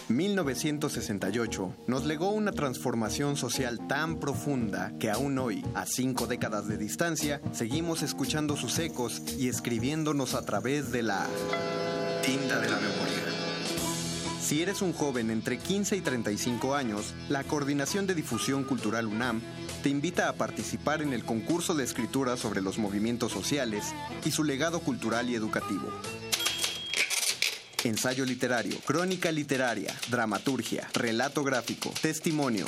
[0.08, 6.78] 1968 nos legó una transformación social tan profunda que aún hoy, a cinco décadas de
[6.78, 11.28] distancia, seguimos escuchando sus ecos y escribiéndonos a través de la
[12.26, 13.26] tinta de la memoria.
[14.46, 19.42] Si eres un joven entre 15 y 35 años, la Coordinación de Difusión Cultural UNAM
[19.86, 23.94] te invita a participar en el concurso de escritura sobre los movimientos sociales
[24.26, 25.88] y su legado cultural y educativo.
[27.84, 32.66] Ensayo literario, crónica literaria, dramaturgia, relato gráfico, testimonio.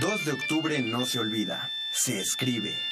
[0.00, 2.91] 2 de octubre no se olvida, se escribe.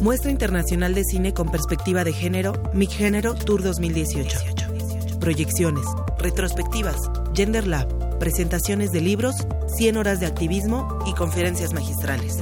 [0.00, 4.38] Muestra Internacional de Cine con Perspectiva de Género, Mi Género Tour 2018.
[5.18, 5.86] Proyecciones,
[6.18, 6.98] retrospectivas,
[7.34, 9.36] Gender Lab, presentaciones de libros,
[9.76, 12.36] 100 horas de activismo y conferencias magistrales.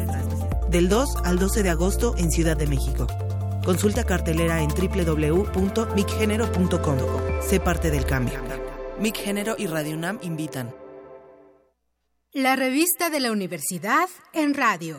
[0.68, 3.06] Del 2 al 12 de agosto en Ciudad de México.
[3.64, 6.98] Consulta cartelera en www.micgénero.com.
[7.48, 8.40] Sé parte del cambio.
[8.98, 10.74] Mic Género y Radio UNAM invitan.
[12.32, 14.98] La revista de la universidad en radio.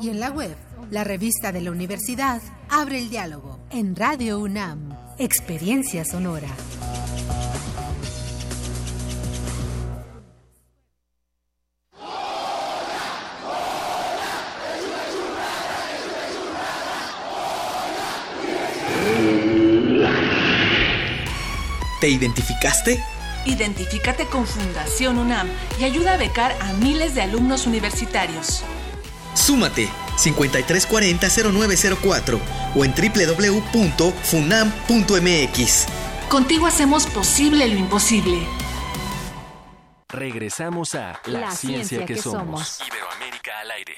[0.00, 0.56] y en la web.
[0.90, 4.96] La revista de la universidad abre el diálogo en Radio UNAM.
[5.18, 6.48] Experiencia sonora.
[22.00, 23.02] ¿Te identificaste?
[23.46, 25.48] Identifícate con Fundación UNAM
[25.80, 28.62] y ayuda a becar a miles de alumnos universitarios.
[29.36, 32.40] Súmate 5340-0904
[32.74, 34.06] o en www.funam.mx.
[36.28, 38.44] Contigo hacemos posible lo imposible.
[40.08, 42.78] Regresamos a La, ciencia, que, somos.
[42.86, 43.96] Iberoamérica al aire.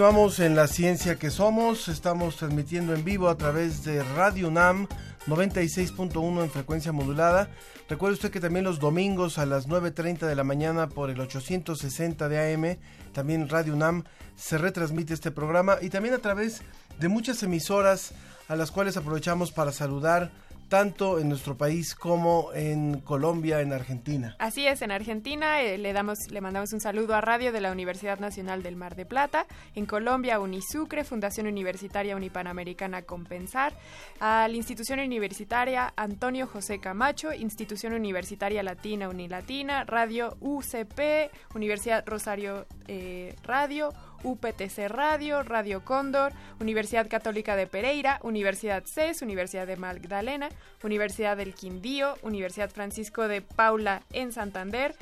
[0.00, 4.88] Continuamos en la ciencia que somos, estamos transmitiendo en vivo a través de Radio UNAM
[5.26, 7.50] 96.1 en frecuencia modulada.
[7.86, 12.30] Recuerde usted que también los domingos a las 9.30 de la mañana por el 860
[12.30, 12.78] de AM,
[13.12, 14.04] también Radio UNAM
[14.36, 16.62] se retransmite este programa y también a través
[16.98, 18.14] de muchas emisoras
[18.48, 20.30] a las cuales aprovechamos para saludar
[20.70, 24.36] tanto en nuestro país como en Colombia, en Argentina.
[24.38, 27.72] Así es, en Argentina eh, le damos, le mandamos un saludo a Radio de la
[27.72, 33.74] Universidad Nacional del Mar de Plata, en Colombia Unisucre, Fundación Universitaria Unipanamericana Compensar,
[34.20, 42.66] a la Institución Universitaria Antonio José Camacho, Institución Universitaria Latina Unilatina, Radio UCP, Universidad Rosario
[42.86, 50.48] eh, Radio, UPTC Radio, Radio Cóndor, Universidad Católica de Pereira, Universidad CES, Universidad de Magdalena,
[50.82, 54.94] Universidad del Quindío, Universidad Francisco de Paula en Santander,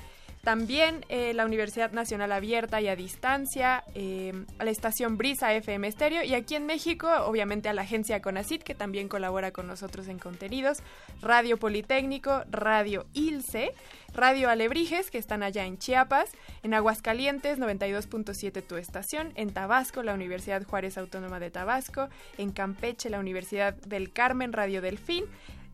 [0.42, 6.22] también eh, la Universidad Nacional Abierta y a Distancia, eh, la estación Brisa FM Estéreo
[6.22, 10.18] y aquí en México, obviamente a la agencia CONACIT, que también colabora con nosotros en
[10.18, 10.78] contenidos,
[11.20, 13.74] Radio Politécnico, Radio ILCE,
[14.14, 16.30] Radio Alebrijes, que están allá en Chiapas,
[16.62, 23.10] en Aguascalientes 92.7 tu estación, en Tabasco la Universidad Juárez Autónoma de Tabasco, en Campeche
[23.10, 25.24] la Universidad del Carmen Radio Delfín,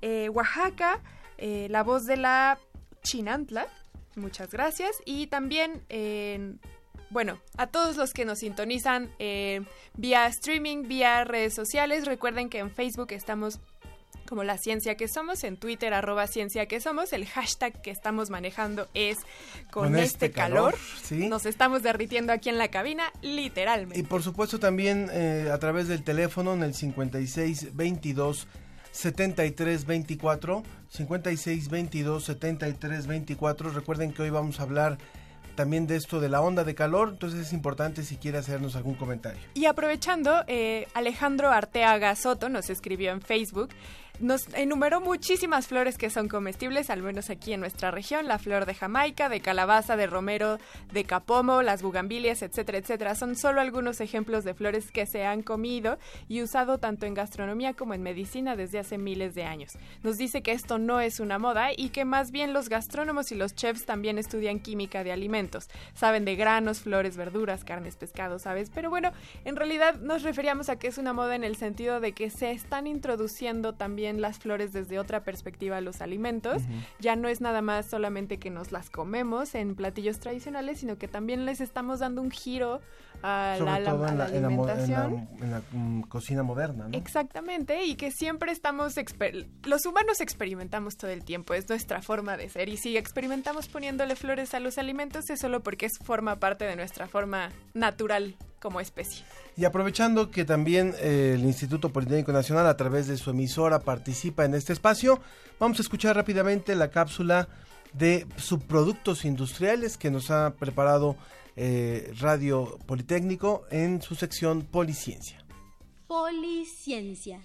[0.00, 1.00] eh, Oaxaca,
[1.38, 2.58] la voz de la
[3.02, 3.66] Chinantla,
[4.16, 4.96] Muchas gracias.
[5.04, 5.82] Y también,
[7.10, 9.62] bueno, a todos los que nos sintonizan eh,
[9.96, 13.60] vía streaming, vía redes sociales, recuerden que en Facebook estamos
[14.26, 18.30] como la ciencia que somos, en Twitter arroba ciencia que somos, el hashtag que estamos
[18.30, 19.18] manejando es
[19.70, 20.74] con, este, calor,
[21.10, 24.00] nos estamos derritiendo aquí en la cabina, literalmente.
[24.00, 28.48] Y por supuesto también eh, a través del teléfono en el 5622
[28.94, 34.98] 7324 5622 7324 recuerden que hoy vamos a hablar
[35.56, 38.94] también de esto de la onda de calor, entonces es importante si quiere hacernos algún
[38.94, 39.40] comentario.
[39.54, 43.70] Y aprovechando, eh, Alejandro Arteaga Soto nos escribió en Facebook
[44.20, 48.64] nos enumeró muchísimas flores que son comestibles, al menos aquí en nuestra región, la flor
[48.64, 50.58] de Jamaica, de calabaza, de romero,
[50.92, 53.14] de capomo, las bugambilias, etcétera, etcétera.
[53.16, 55.98] Son solo algunos ejemplos de flores que se han comido
[56.28, 59.72] y usado tanto en gastronomía como en medicina desde hace miles de años.
[60.04, 63.34] Nos dice que esto no es una moda y que más bien los gastrónomos y
[63.34, 65.68] los chefs también estudian química de alimentos.
[65.94, 69.10] Saben de granos, flores, verduras, carnes, pescados, aves, pero bueno,
[69.44, 72.52] en realidad nos referíamos a que es una moda en el sentido de que se
[72.52, 76.62] están introduciendo también las flores desde otra perspectiva a los alimentos.
[77.00, 81.08] Ya no es nada más solamente que nos las comemos en platillos tradicionales, sino que
[81.08, 82.80] también les estamos dando un giro
[83.24, 85.28] a, la, alimentación.
[85.40, 85.62] En la,
[86.08, 86.88] cocina moderna.
[86.92, 88.94] Exactamente, y que siempre estamos,
[89.64, 94.14] los humanos experimentamos todo el tiempo, es nuestra forma de ser, y si experimentamos poniéndole
[94.14, 98.80] flores a los alimentos es solo porque es forma parte de nuestra forma natural como
[98.80, 99.24] especie.
[99.56, 104.44] Y aprovechando que también eh, el Instituto Politécnico Nacional a través de su emisora participa
[104.44, 105.20] en este espacio,
[105.58, 107.48] vamos a escuchar rápidamente la cápsula
[107.94, 111.16] de subproductos industriales que nos ha preparado
[111.56, 115.44] eh, Radio Politécnico en su sección Policiencia.
[116.06, 117.40] Policiencia.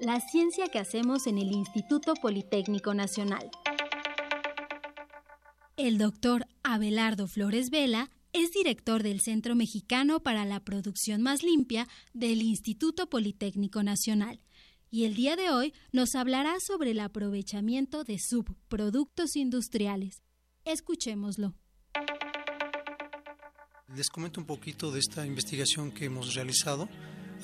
[0.00, 3.50] La ciencia que hacemos en el Instituto Politécnico Nacional.
[5.76, 11.86] El doctor Abelardo Flores Vela es director del Centro Mexicano para la Producción Más Limpia
[12.14, 14.40] del Instituto Politécnico Nacional
[14.92, 20.22] y el día de hoy nos hablará sobre el aprovechamiento de subproductos industriales.
[20.64, 21.54] Escuchémoslo.
[23.94, 26.88] Les comento un poquito de esta investigación que hemos realizado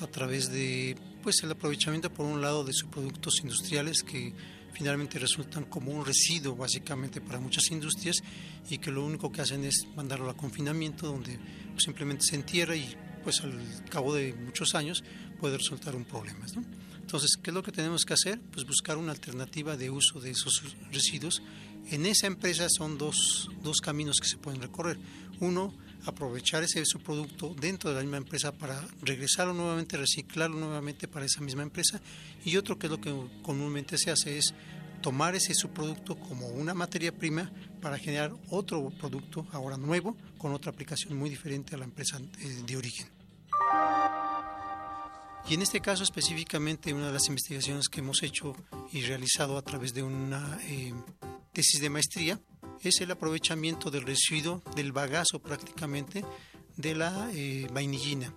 [0.01, 4.33] a través de pues el aprovechamiento por un lado de subproductos industriales que
[4.73, 8.23] finalmente resultan como un residuo básicamente para muchas industrias
[8.71, 11.39] y que lo único que hacen es mandarlo a confinamiento donde
[11.77, 15.03] simplemente se entierra y pues al cabo de muchos años
[15.41, 16.47] puede resultar un problema.
[17.09, 18.41] Entonces, ¿qué es lo que tenemos que hacer?
[18.53, 21.43] Pues buscar una alternativa de uso de esos residuos.
[21.91, 24.99] En esa empresa son dos, dos caminos que se pueden recorrer.
[25.41, 25.73] Uno,
[26.05, 31.41] aprovechar ese subproducto dentro de la misma empresa para regresarlo nuevamente, reciclarlo nuevamente para esa
[31.41, 32.01] misma empresa.
[32.45, 34.55] Y otro que es lo que comúnmente se hace es
[35.01, 40.73] tomar ese subproducto como una materia prima para generar otro producto ahora nuevo con otra
[40.73, 43.09] aplicación muy diferente a la empresa eh, de origen.
[45.49, 48.55] Y en este caso específicamente una de las investigaciones que hemos hecho
[48.93, 50.93] y realizado a través de una eh,
[51.59, 52.41] tesis de maestría
[52.83, 56.25] es el aprovechamiento del residuo, del bagazo prácticamente,
[56.77, 58.33] de la eh, vainillina.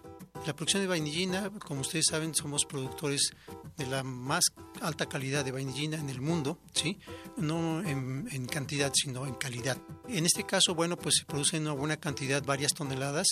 [0.47, 3.33] La producción de vainillina, como ustedes saben, somos productores
[3.77, 4.45] de la más
[4.81, 6.99] alta calidad de vainillina en el mundo, ¿sí?
[7.37, 9.77] no en, cantidad, sino en calidad.
[10.07, 13.27] En este caso, bueno, pues se producen una buena cantidad, varias toneladas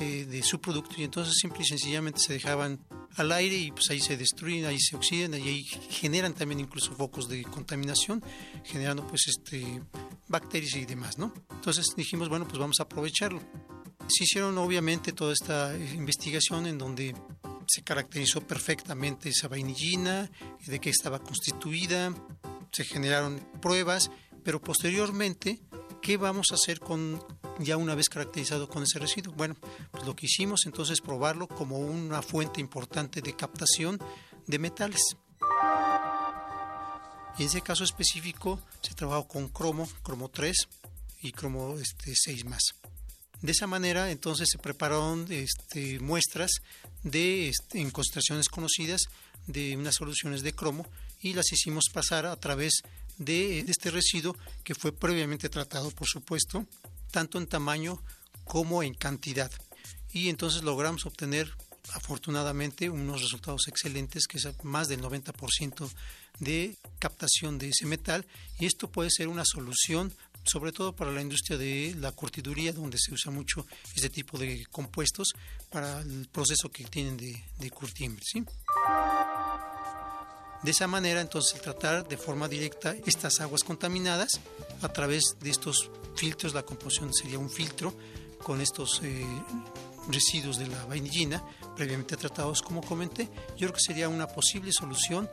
[0.00, 2.80] eh, de su producto y entonces simple y sencillamente se dejaban
[3.16, 6.94] al aire y pues ahí se destruyen, ahí se oxidan y ahí generan también incluso
[6.94, 8.22] focos de contaminación,
[8.64, 9.82] generando pues este
[10.28, 11.32] bacterias y demás, ¿no?
[11.50, 13.40] Entonces dijimos, bueno, pues vamos a aprovecharlo.
[14.08, 17.14] Se hicieron obviamente toda esta investigación en donde
[17.68, 20.30] se caracterizó perfectamente esa vainillina,
[20.66, 22.14] de qué estaba constituida,
[22.72, 24.10] se generaron pruebas,
[24.44, 25.60] pero posteriormente,
[26.02, 27.22] ¿qué vamos a hacer con
[27.58, 29.34] ya una vez caracterizado con ese residuo?
[29.34, 29.56] Bueno,
[29.90, 33.98] pues lo que hicimos entonces probarlo como una fuente importante de captación
[34.46, 35.16] de metales.
[37.38, 40.56] En ese caso específico se trabajó con cromo, cromo 3
[41.22, 42.62] y cromo este, 6 más.
[43.46, 46.50] De esa manera, entonces se prepararon este, muestras
[47.04, 49.02] de, este, en concentraciones conocidas
[49.46, 50.84] de unas soluciones de cromo
[51.20, 52.82] y las hicimos pasar a través
[53.18, 56.66] de este residuo que fue previamente tratado, por supuesto,
[57.12, 58.02] tanto en tamaño
[58.42, 59.52] como en cantidad.
[60.12, 61.48] Y entonces logramos obtener
[61.92, 65.88] afortunadamente unos resultados excelentes, que es más del 90%
[66.40, 68.26] de captación de ese metal,
[68.58, 70.12] y esto puede ser una solución
[70.46, 74.66] sobre todo para la industria de la curtiduría, donde se usa mucho este tipo de
[74.70, 75.34] compuestos
[75.70, 78.16] para el proceso que tienen de, de curtir.
[78.22, 78.44] ¿sí?
[80.62, 84.40] De esa manera, entonces, tratar de forma directa estas aguas contaminadas
[84.82, 87.94] a través de estos filtros, la composición sería un filtro
[88.42, 89.26] con estos eh,
[90.08, 91.44] residuos de la vainillina
[91.76, 95.28] previamente tratados, como comenté, yo creo que sería una posible solución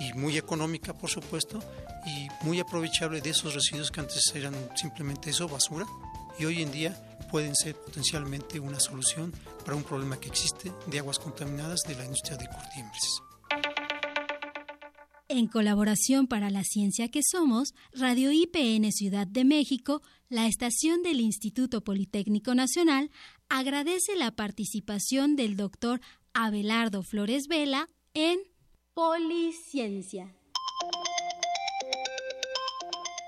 [0.00, 1.60] y muy económica, por supuesto,
[2.06, 5.86] y muy aprovechable de esos residuos que antes eran simplemente eso, basura,
[6.38, 6.96] y hoy en día
[7.30, 9.32] pueden ser potencialmente una solución
[9.64, 13.22] para un problema que existe de aguas contaminadas de la industria de curtiembres.
[15.28, 21.20] En colaboración para la ciencia que somos, Radio IPN Ciudad de México, la estación del
[21.20, 23.10] Instituto Politécnico Nacional,
[23.48, 26.02] agradece la participación del doctor
[26.34, 28.40] Abelardo Flores Vela en
[28.92, 30.34] Policiencia.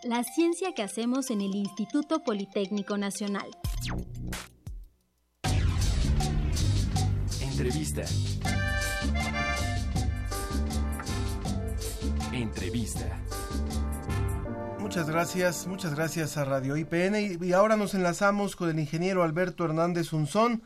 [0.04, 3.48] La ciencia que hacemos en el Instituto Politécnico Nacional.
[7.40, 8.04] Entrevista.
[12.34, 13.18] Entrevista.
[14.78, 19.64] Muchas gracias, muchas gracias a Radio IPN y, ahora nos enlazamos con el ingeniero Alberto
[19.64, 20.62] Hernández Unzón,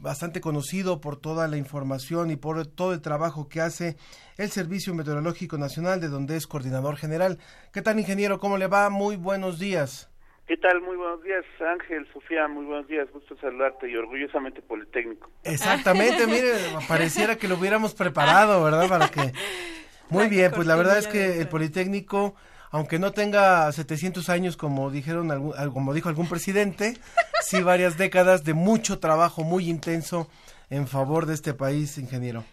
[0.00, 3.96] bastante conocido por toda la información y por todo el trabajo que hace
[4.38, 7.38] el Servicio Meteorológico Nacional, de donde es coordinador general.
[7.72, 8.38] ¿Qué tal, ingeniero?
[8.38, 8.90] ¿Cómo le va?
[8.90, 10.10] Muy buenos días.
[10.46, 10.80] ¿Qué tal?
[10.80, 15.30] Muy buenos días, Ángel, Sofía, muy buenos días, gusto saludarte y orgullosamente Politécnico.
[15.44, 16.52] Exactamente, mire,
[16.88, 18.88] pareciera que lo hubiéramos preparado, ¿verdad?
[18.88, 19.32] Para que...
[20.10, 22.34] Muy bien, pues la verdad es que el Politécnico
[22.72, 26.94] aunque no tenga 700 años como dijeron algún, como dijo algún presidente,
[27.42, 30.28] sí varias décadas de mucho trabajo muy intenso
[30.70, 32.44] en favor de este país, ingeniero.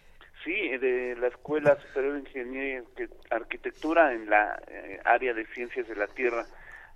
[0.43, 5.88] Sí, de la Escuela Superior de Ingeniería y Arquitectura en la eh, área de Ciencias
[5.88, 6.45] de la Tierra,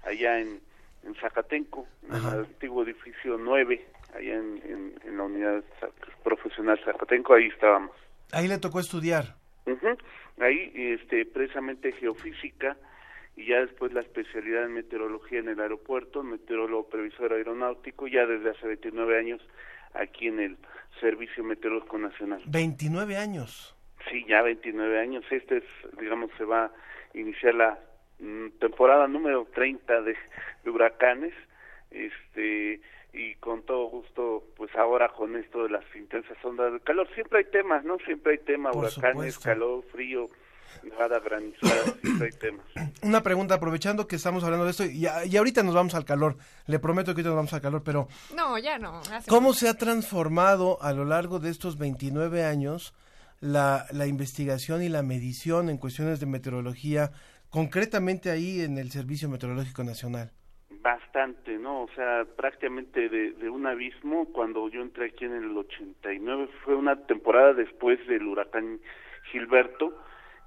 [0.03, 0.59] allá en,
[1.03, 5.63] en Zacatenco, en el antiguo edificio 9, allá en, en, la unidad
[6.23, 7.91] profesional Zacatenco, ahí estábamos.
[8.33, 9.35] Ahí le tocó estudiar.
[9.65, 9.95] Ujú.
[10.41, 12.75] Ahí, este, precisamente geofísica
[13.35, 18.51] y ya después la especialidad en meteorología en el aeropuerto, meteorólogo previsor aeronáutico, ya desde
[18.51, 19.41] hace 29 años
[19.93, 20.57] aquí en el
[20.99, 22.41] Servicio Meteorológico Nacional.
[22.45, 23.75] 29 años.
[24.09, 25.23] Sí, ya 29 años.
[25.31, 25.63] Este es,
[25.99, 26.71] digamos, se va a
[27.13, 27.79] iniciar la
[28.19, 30.15] mm, temporada número 30 de,
[30.63, 31.33] de huracanes.
[31.91, 32.81] Este,
[33.13, 37.39] y con todo gusto, pues ahora con esto de las intensas ondas de calor, siempre
[37.39, 37.97] hay temas, ¿no?
[37.99, 39.41] Siempre hay temas, Por huracanes, supuesto.
[39.43, 40.29] calor, frío,
[40.81, 41.21] nevada,
[42.21, 42.65] hay temas.
[43.01, 46.37] Una pregunta, aprovechando que estamos hablando de esto, y, y ahorita nos vamos al calor,
[46.67, 49.01] le prometo que ahorita nos vamos al calor, pero No, ya no.
[49.27, 49.59] ¿cómo mucho.
[49.59, 52.93] se ha transformado a lo largo de estos 29 años
[53.39, 57.11] la, la investigación y la medición en cuestiones de meteorología,
[57.49, 60.31] concretamente ahí en el Servicio Meteorológico Nacional?
[60.81, 61.83] Bastante, ¿no?
[61.83, 64.25] O sea, prácticamente de, de un abismo.
[64.33, 68.79] Cuando yo entré aquí en el 89, fue una temporada después del huracán
[69.31, 69.93] Gilberto.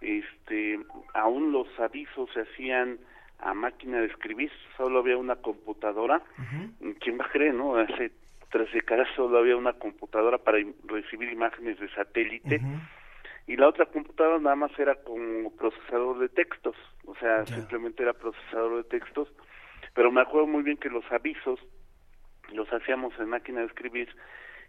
[0.00, 0.78] Este,
[1.14, 2.98] aún los avisos se hacían
[3.38, 6.22] a máquina de escribir, solo había una computadora.
[7.00, 7.76] ¿Quién va a creer, no?
[7.76, 8.12] Hace
[8.50, 12.60] tres décadas solo había una computadora para recibir imágenes de satélite.
[13.46, 16.74] Y la otra computadora nada más era como procesador de textos,
[17.04, 19.28] o sea, simplemente era procesador de textos
[19.96, 21.58] pero me acuerdo muy bien que los avisos
[22.52, 24.08] los hacíamos en máquina de escribir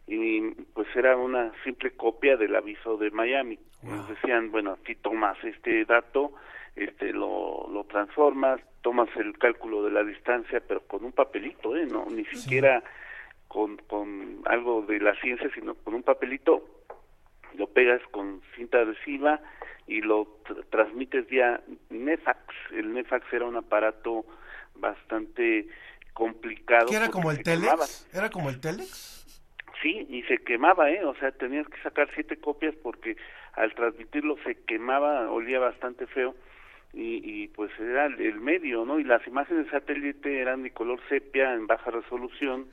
[0.08, 0.42] y
[0.74, 3.60] pues era una simple copia del aviso de Miami.
[3.84, 6.32] Nos decían, bueno, aquí tomas este dato,
[6.76, 11.86] este lo, lo transformas, tomas el cálculo de la distancia, pero con un papelito, ¿eh?
[11.86, 12.82] No, ni siquiera
[13.48, 16.66] con, con algo de la ciencia, sino con un papelito,
[17.56, 19.42] lo pegas con cinta adhesiva
[19.88, 22.40] y lo tr- transmites vía Nefax.
[22.72, 24.26] El Nefax era un aparato
[24.76, 25.68] bastante
[26.14, 26.88] complicado.
[26.88, 27.42] ¿Qué era como el.
[27.44, 28.08] Telex?
[28.14, 29.17] ¿Era como el Telex?
[29.82, 31.04] Sí, y se quemaba, ¿eh?
[31.06, 33.16] O sea, tenías que sacar siete copias porque
[33.54, 36.36] al transmitirlo se quemaba, olía bastante feo
[36.94, 39.00] y, y pues era el, el medio, ¿no?
[39.00, 42.68] Y las imágenes de satélite eran de color sepia en baja resolución,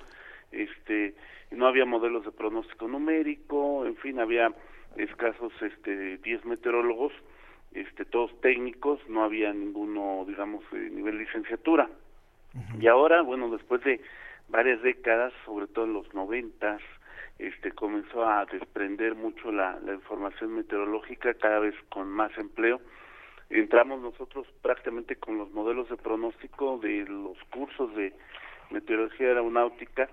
[0.52, 1.14] este,
[1.50, 4.52] no había modelos de pronóstico numérico, en fin, había
[4.96, 7.12] escasos, este, 10 meteorólogos,
[7.72, 11.88] este, todos técnicos, no había ninguno, digamos, de nivel licenciatura.
[12.80, 14.00] Y ahora, bueno, después de
[14.48, 16.80] varias décadas, sobre todo en los noventas,
[17.38, 22.80] este, comenzó a desprender mucho la, la información meteorológica, cada vez con más empleo.
[23.50, 28.12] Entramos nosotros prácticamente con los modelos de pronóstico de los cursos de
[28.70, 30.08] meteorología aeronáutica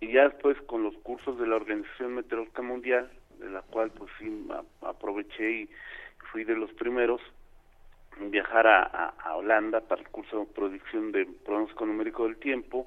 [0.00, 4.10] y ya después con los cursos de la Organización Meteorológica Mundial, de la cual pues
[4.18, 4.46] sí
[4.82, 5.70] aproveché y
[6.30, 7.20] fui de los primeros
[8.20, 12.86] en viajar a- a Holanda para el curso de predicción de pronóstico numérico del tiempo,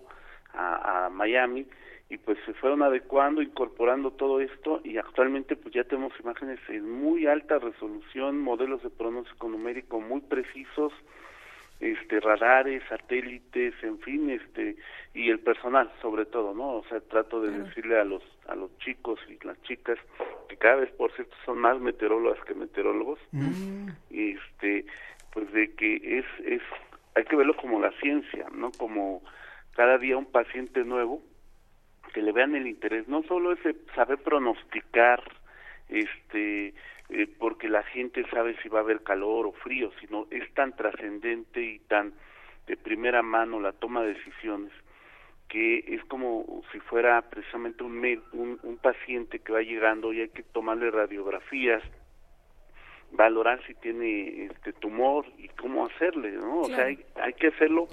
[0.53, 1.65] a, a Miami,
[2.09, 6.89] y pues se fueron adecuando, incorporando todo esto, y actualmente pues ya tenemos imágenes en
[6.89, 10.91] muy alta resolución, modelos de pronóstico numérico muy precisos,
[11.79, 14.75] este radares, satélites, en fin, este
[15.13, 16.77] y el personal sobre todo, ¿no?
[16.77, 19.97] O sea, trato de decirle a los a los chicos y las chicas
[20.49, 23.19] que cada vez por cierto son más meteorólogas que meteorólogos,
[24.09, 24.85] este
[25.31, 26.61] pues de que es es
[27.15, 28.71] hay que verlo como la ciencia, ¿no?
[28.77, 29.21] Como
[29.79, 31.21] cada día un paciente nuevo
[32.13, 35.23] que le vean el interés, no solo ese saber pronosticar,
[35.87, 36.73] este,
[37.07, 40.75] eh, porque la gente sabe si va a haber calor o frío, sino es tan
[40.75, 42.11] trascendente y tan
[42.67, 44.73] de primera mano la toma de decisiones
[45.47, 47.99] que es como si fuera precisamente un,
[48.33, 51.81] un, un paciente que va llegando y hay que tomarle radiografías,
[53.13, 56.59] valorar si tiene este tumor y cómo hacerle, ¿no?
[56.59, 57.87] O sea, hay, hay que hacerlo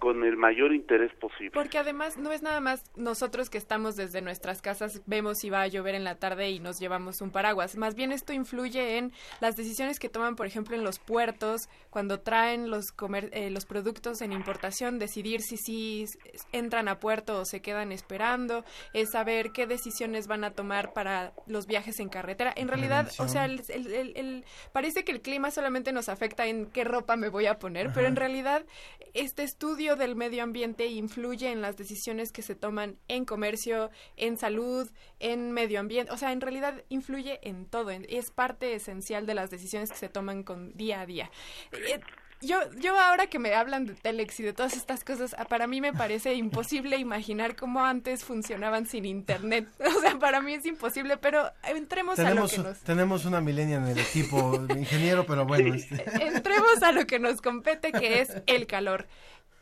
[0.00, 1.52] con el mayor interés posible.
[1.52, 5.60] Porque además no es nada más nosotros que estamos desde nuestras casas, vemos si va
[5.62, 7.76] a llover en la tarde y nos llevamos un paraguas.
[7.76, 12.18] Más bien esto influye en las decisiones que toman, por ejemplo, en los puertos, cuando
[12.20, 16.04] traen los, comer- eh, los productos en importación, decidir si sí
[16.52, 21.32] entran a puerto o se quedan esperando, es saber qué decisiones van a tomar para
[21.46, 22.52] los viajes en carretera.
[22.56, 26.46] En realidad, o sea, el, el- el- el- parece que el clima solamente nos afecta
[26.46, 28.64] en qué ropa me voy a poner, pero en realidad
[29.12, 34.36] este estudio del medio ambiente influye en las decisiones que se toman en comercio, en
[34.36, 39.34] salud, en medio ambiente, o sea, en realidad influye en todo, es parte esencial de
[39.34, 41.30] las decisiones que se toman con día a día.
[41.72, 42.00] Eh,
[42.42, 45.66] yo, yo ahora que me hablan de Telex y de todas estas cosas, ah, para
[45.66, 49.68] mí me parece imposible imaginar cómo antes funcionaban sin internet.
[50.00, 52.78] O sea, para mí es imposible, pero entremos a lo que nos...
[52.80, 55.74] Tenemos una milenia en el equipo, ingeniero, pero bueno.
[55.74, 56.02] Este.
[56.24, 59.06] Entremos a lo que nos compete, que es el calor.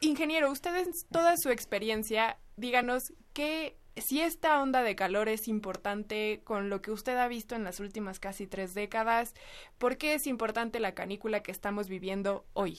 [0.00, 6.70] Ingeniero, ustedes, toda su experiencia, díganos qué si esta onda de calor es importante con
[6.70, 9.34] lo que usted ha visto en las últimas casi tres décadas,
[9.76, 12.78] ¿por qué es importante la canícula que estamos viviendo hoy?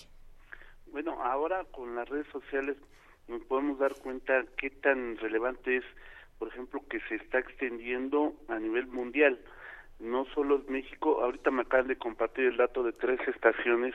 [0.93, 2.77] Bueno, ahora con las redes sociales
[3.27, 5.83] nos podemos dar cuenta qué tan relevante es,
[6.37, 9.39] por ejemplo, que se está extendiendo a nivel mundial.
[9.99, 13.93] No solo en México, ahorita me acaban de compartir el dato de tres estaciones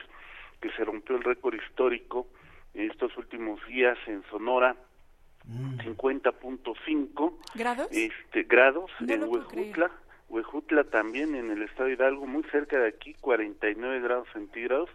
[0.61, 2.27] que se rompió el récord histórico
[2.75, 4.75] en estos últimos días en Sonora,
[5.47, 9.91] 50.5 grados este grados en Huejutla
[10.27, 14.89] Huejutla también en el estado de Hidalgo muy cerca de aquí 49 grados centígrados.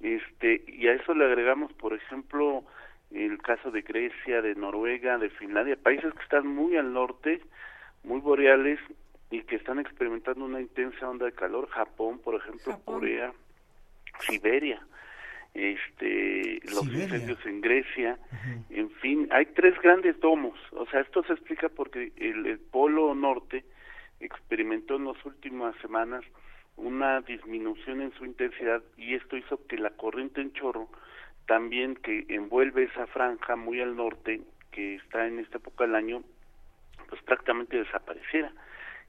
[0.00, 2.64] Este y a eso le agregamos por ejemplo
[3.10, 7.42] el caso de Grecia de Noruega de Finlandia países que están muy al norte
[8.02, 8.80] muy boreales
[9.30, 11.68] y que están experimentando una intensa onda de calor.
[11.68, 13.32] Japón por ejemplo Corea
[14.20, 14.80] Siberia
[15.56, 18.18] este los incendios en Grecia,
[18.70, 23.64] en fin, hay tres grandes domos, o sea, esto se explica porque el, polo norte
[24.20, 26.24] experimentó en las últimas semanas
[26.76, 30.88] una disminución en su intensidad y esto hizo que la corriente en chorro
[31.46, 34.42] también que envuelve esa franja muy al norte
[34.72, 36.22] que está en esta época del año
[37.08, 38.52] pues prácticamente desapareciera.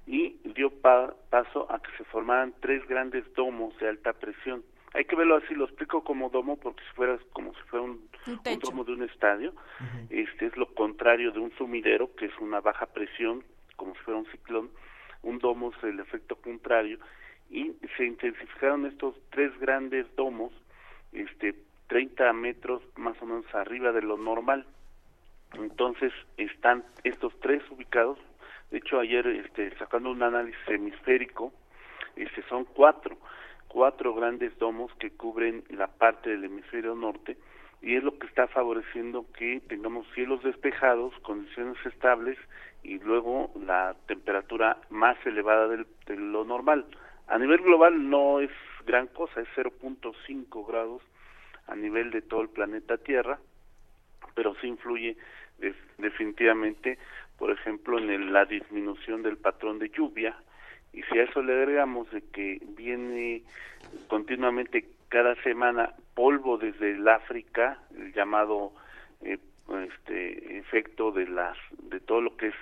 [0.05, 4.63] Y dio paso a que se formaran tres grandes domos de alta presión
[4.93, 8.09] hay que verlo así, lo explico como domo porque si fuera como si fuera un,
[8.61, 9.53] domo de un estadio,
[10.09, 13.43] este es lo contrario de un sumidero, que es una baja presión,
[13.75, 14.69] como si fuera un ciclón,
[15.23, 16.99] un domo es el efecto contrario,
[17.49, 20.53] y se intensificaron estos tres grandes domos,
[21.11, 21.55] este
[21.87, 24.65] 30 metros más o menos arriba de lo normal.
[25.53, 28.19] Entonces están estos tres ubicados,
[28.71, 31.53] de hecho ayer este, sacando un análisis hemisférico,
[32.17, 33.17] este son cuatro,
[33.67, 37.37] cuatro grandes domos que cubren la parte del hemisferio norte
[37.81, 42.37] y es lo que está favoreciendo que tengamos cielos despejados, condiciones estables
[42.83, 46.85] y luego la temperatura más elevada de lo normal.
[47.27, 48.51] A nivel global no es
[48.85, 51.01] gran cosa, es 0.5 grados
[51.67, 53.37] a nivel de todo el planeta Tierra,
[54.33, 55.17] pero sí influye
[55.97, 56.97] definitivamente,
[57.37, 60.37] por ejemplo, en la disminución del patrón de lluvia,
[60.97, 63.43] y si a eso le agregamos de que viene
[64.07, 68.71] continuamente cada semana polvo desde el África, el llamado
[69.21, 69.37] eh,
[69.85, 72.55] este efecto de las de todo lo que es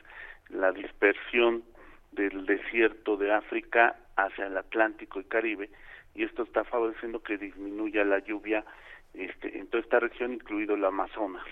[0.50, 1.64] la dispersión
[2.12, 5.70] del desierto de África hacia el Atlántico y Caribe
[6.14, 8.66] y esto está favoreciendo que disminuya la lluvia
[9.14, 11.46] este, en toda esta región, incluido el Amazonas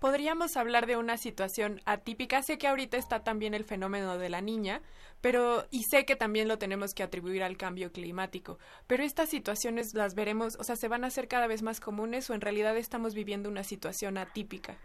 [0.00, 2.42] podríamos hablar de una situación atípica.
[2.42, 4.80] Sé que ahorita está también el fenómeno de la niña,
[5.20, 8.58] pero y sé que también lo tenemos que atribuir al cambio climático.
[8.86, 12.30] Pero estas situaciones las veremos, o sea, se van a hacer cada vez más comunes
[12.30, 14.76] o en realidad estamos viviendo una situación atípica.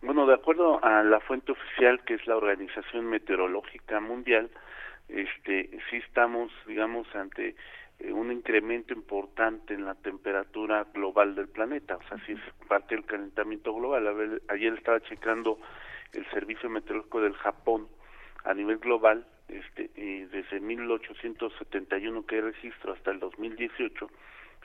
[0.00, 4.48] Bueno, de acuerdo a la fuente oficial que es la Organización Meteorológica Mundial,
[5.08, 7.56] este sí estamos, digamos, ante
[8.00, 13.04] un incremento importante en la temperatura global del planeta, o sea, si es parte del
[13.04, 14.40] calentamiento global.
[14.48, 15.58] ayer estaba checando
[16.12, 17.88] el Servicio Meteorológico del Japón
[18.44, 24.08] a nivel global, este, y desde 1871 que hay registro hasta el 2018,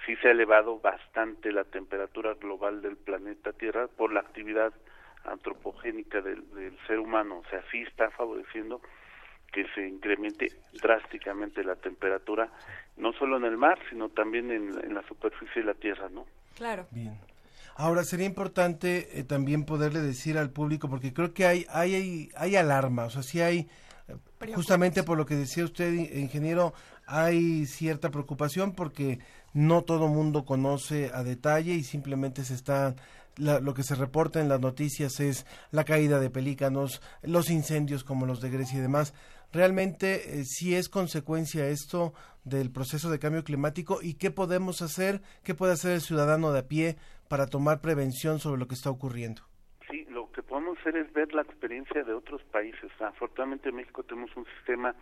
[0.06, 4.74] sí se ha elevado bastante la temperatura global del planeta Tierra por la actividad
[5.26, 8.82] antropogénica del, del ser humano, o sea, sí está favoreciendo
[9.54, 10.48] que se incremente
[10.82, 12.50] drásticamente la temperatura,
[12.98, 16.26] no solo en el mar, sino también en, la superficie de la Tierra, ¿no?
[16.56, 16.88] Claro.
[16.92, 17.18] Bien.
[17.76, 22.56] Ahora sería importante eh, también poderle decir al público, porque creo que hay hay hay,
[22.56, 23.68] alarma, o sea, sí hay,
[24.54, 26.74] justamente por lo que decía usted, ingeniero,
[27.06, 29.20] hay cierta preocupación porque
[29.54, 32.96] no todo mundo conoce a detalle y simplemente se está
[33.38, 38.28] lo que se reporta en las noticias es la caída de pelícanos, los incendios como
[38.28, 39.14] los de Grecia y demás
[39.54, 45.22] realmente eh, si es consecuencia esto del proceso de cambio climático y qué podemos hacer,
[45.44, 46.98] qué puede hacer el ciudadano de a pie
[47.30, 49.44] para tomar prevención sobre lo que está ocurriendo.
[49.90, 52.92] Sí, lo que podemos hacer es ver la experiencia de otros países.
[53.00, 54.94] Afortunadamente en México tenemos un sistema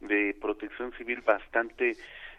[0.00, 1.96] de protección civil bastante,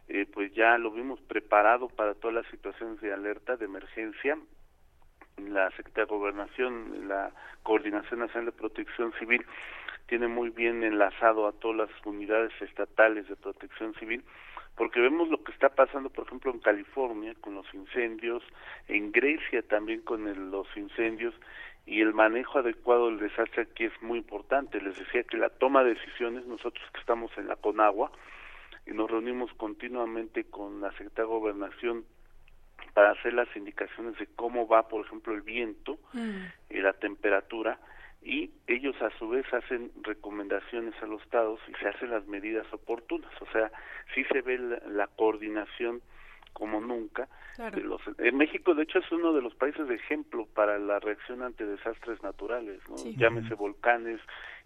[0.07, 4.37] eh, pues ya lo vimos preparado para todas las situaciones de alerta, de emergencia.
[5.37, 7.31] La Secretaría de Gobernación, la
[7.63, 9.45] Coordinación Nacional de Protección Civil,
[10.07, 14.23] tiene muy bien enlazado a todas las unidades estatales de protección civil
[14.75, 18.43] porque vemos lo que está pasando, por ejemplo, en California con los incendios,
[18.89, 21.33] en Grecia también con el- los incendios,
[21.85, 24.81] y el manejo adecuado del desastre aquí es muy importante.
[24.81, 28.11] Les decía que la toma de decisiones, nosotros que estamos en la Conagua,
[28.85, 32.03] y nos reunimos continuamente con la Secretaría de Gobernación
[32.93, 35.97] para hacer las indicaciones de cómo va, por ejemplo, el viento,
[36.69, 37.79] y la temperatura
[38.25, 42.65] y ellos a su vez hacen recomendaciones a los estados y se hacen las medidas
[42.73, 43.31] oportunas.
[43.39, 43.71] O sea,
[44.15, 46.01] sí se ve la, la coordinación
[46.53, 47.27] como nunca.
[47.55, 47.77] Claro.
[47.77, 50.99] de los- en México, de hecho, es uno de los países de ejemplo para la
[50.99, 52.97] reacción ante desastres naturales, ¿no?
[52.97, 53.15] Sí.
[53.17, 54.19] llámese volcanes,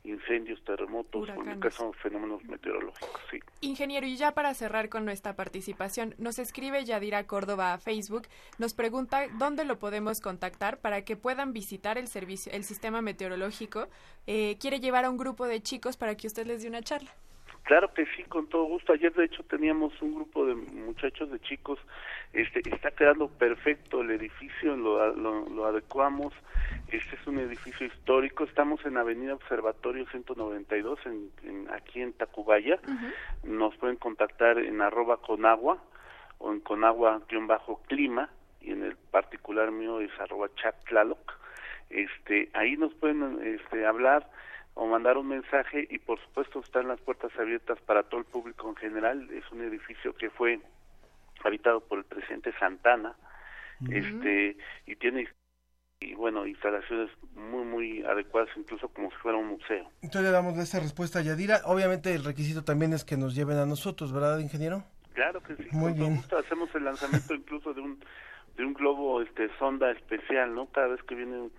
[0.04, 3.40] incendios, terremotos, porque son fenómenos meteorológicos, sí.
[3.62, 8.28] Ingeniero, y ya para cerrar con nuestra participación, nos escribe Yadira Córdoba a Facebook,
[8.58, 13.88] nos pregunta dónde lo podemos contactar para que puedan visitar el servicio, el sistema meteorológico.
[14.28, 17.12] Eh, quiere llevar a un grupo de chicos para que usted les dé una charla.
[17.64, 18.94] Claro que sí, con todo gusto.
[18.94, 21.78] Ayer de hecho teníamos un grupo de muchachos, de chicos.
[22.34, 26.34] Este está quedando perfecto el edificio, lo, lo, lo adecuamos.
[26.88, 28.44] Este es un edificio histórico.
[28.44, 32.80] Estamos en Avenida Observatorio 192, en, en- aquí en Tacubaya.
[33.44, 35.78] Nos pueden contactar en arroba conagua
[36.40, 38.30] o en conagua-clima
[38.62, 41.34] y en el particular mío es arroba chattlaloc.
[41.92, 44.28] Este, ahí nos pueden este, hablar
[44.80, 48.70] o mandar un mensaje y por supuesto están las puertas abiertas para todo el público
[48.70, 49.30] en general.
[49.30, 50.62] Es un edificio que fue
[51.44, 53.14] habitado por el presidente Santana,
[53.92, 54.56] este
[54.86, 55.28] y tiene
[56.00, 59.92] y bueno instalaciones muy muy adecuadas incluso como si fuera un museo.
[60.02, 61.60] Entonces le damos esa respuesta a Yadira.
[61.66, 64.86] Obviamente el requisito también es que nos lleven a nosotros, ¿verdad, ingeniero?
[65.14, 65.68] Claro que sí.
[65.72, 66.16] Muy bien.
[66.16, 66.38] gusto.
[66.38, 68.00] Hacemos el lanzamiento incluso de un
[68.56, 70.68] de un globo este sonda especial, ¿no?
[70.68, 71.52] Cada vez que vienen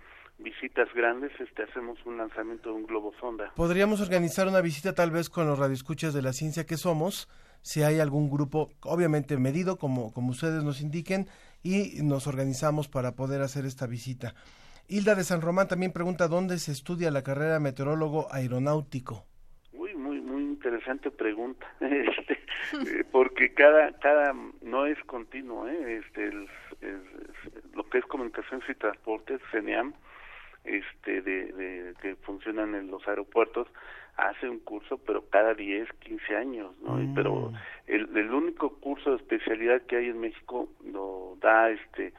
[0.43, 3.51] visitas grandes, este hacemos un lanzamiento de un globo sonda.
[3.55, 7.29] Podríamos organizar una visita tal vez con los radioescuchas de la ciencia que somos,
[7.61, 11.27] si hay algún grupo, obviamente medido, como, como ustedes nos indiquen,
[11.63, 14.33] y nos organizamos para poder hacer esta visita.
[14.87, 19.25] Hilda de San Román también pregunta dónde se estudia la carrera de meteorólogo aeronáutico.
[19.73, 26.01] Muy, muy, muy interesante pregunta, este, eh, porque cada, cada, no es continuo, ¿eh?
[26.05, 26.47] este, el-
[27.75, 29.93] lo que es comunicaciones y transportes, CENEAM,
[30.63, 33.67] este, de, de, que funcionan en los aeropuertos,
[34.17, 37.01] hace un curso, pero cada 10, 15 años, ¿no?
[37.01, 37.51] Y- Pero
[37.87, 42.13] el, el único curso de especialidad que hay en México lo da, este,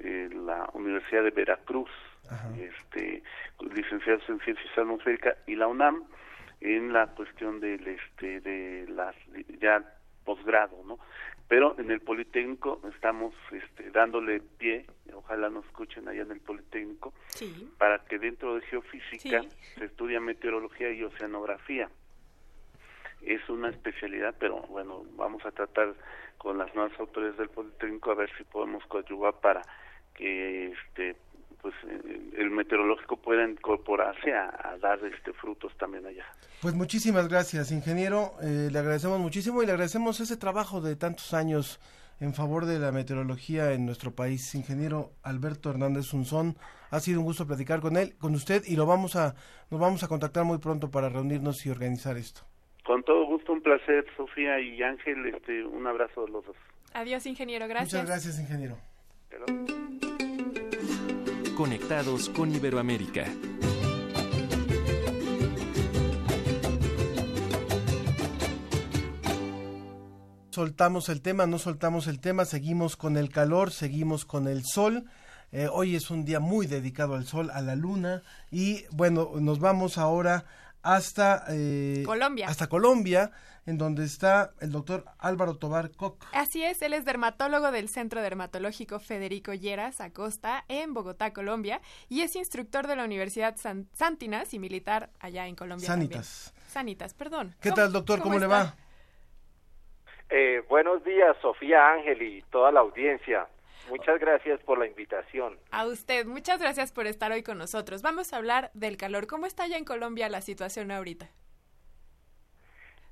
[0.00, 1.90] eh, la Universidad de Veracruz,
[2.58, 3.22] este,
[3.74, 6.04] licenciados en Ciencias Atmosféricas y la UNAM
[6.60, 9.14] en la cuestión del, este, de las
[9.60, 9.82] ya
[10.24, 10.98] posgrado, ¿no?
[11.48, 17.12] Pero en el Politécnico estamos este, dándole pie, ojalá nos escuchen allá en el Politécnico,
[17.28, 17.70] Sí.
[17.78, 19.48] para que dentro de geofísica Sí.
[19.78, 21.90] se estudia meteorología y oceanografía.
[23.20, 25.94] Es una especialidad, pero bueno, vamos a tratar
[26.38, 29.62] con las nuevas autoridades del Politécnico a ver si podemos coadyuvar para
[30.14, 31.16] que este
[31.62, 36.26] pues eh, el meteorológico pueda incorporarse a, a dar este frutos también allá.
[36.60, 38.32] Pues muchísimas gracias, ingeniero.
[38.42, 41.80] Eh, le agradecemos muchísimo y le agradecemos ese trabajo de tantos años
[42.20, 44.54] en favor de la meteorología en nuestro país.
[44.54, 46.56] Ingeniero Alberto Hernández Unzón,
[46.90, 49.34] ha sido un gusto platicar con él, con usted y lo vamos a,
[49.70, 52.42] nos vamos a contactar muy pronto para reunirnos y organizar esto.
[52.84, 56.56] Con todo gusto, un placer, Sofía y Ángel, este, un abrazo a los dos.
[56.94, 57.92] Adiós, ingeniero, gracias.
[57.92, 58.76] Muchas gracias, ingeniero.
[61.56, 63.26] Conectados con Iberoamérica.
[70.50, 75.04] Soltamos el tema, no soltamos el tema, seguimos con el calor, seguimos con el sol.
[75.50, 79.60] Eh, hoy es un día muy dedicado al sol, a la luna y bueno, nos
[79.60, 80.46] vamos ahora
[80.82, 82.48] hasta eh, Colombia.
[82.48, 83.30] hasta Colombia,
[83.66, 86.16] en donde está el doctor Álvaro Tobar Koch.
[86.32, 92.22] Así es, él es dermatólogo del Centro Dermatológico Federico Lleras Acosta en Bogotá, Colombia, y
[92.22, 95.86] es instructor de la Universidad San- Santinas y militar allá en Colombia.
[95.86, 96.52] Sanitas.
[96.54, 96.70] también.
[96.72, 97.54] Sanitas, perdón.
[97.60, 98.20] ¿Qué tal, doctor?
[98.20, 98.64] ¿Cómo, le está?
[98.64, 98.76] va?
[100.30, 103.46] Eh, buenos días, Sofía Ángel y toda la audiencia.
[103.90, 105.58] Muchas gracias por la invitación.
[105.70, 108.00] A usted, muchas gracias por estar hoy con nosotros.
[108.00, 109.26] Vamos a hablar del calor.
[109.26, 111.28] ¿Cómo está allá en Colombia la situación ahorita?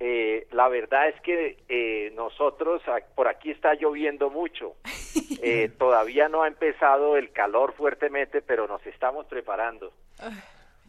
[0.03, 2.81] Eh, la verdad es que eh, nosotros,
[3.15, 4.75] por aquí está lloviendo mucho.
[5.43, 9.91] Eh, todavía no ha empezado el calor fuertemente, pero nos estamos preparando.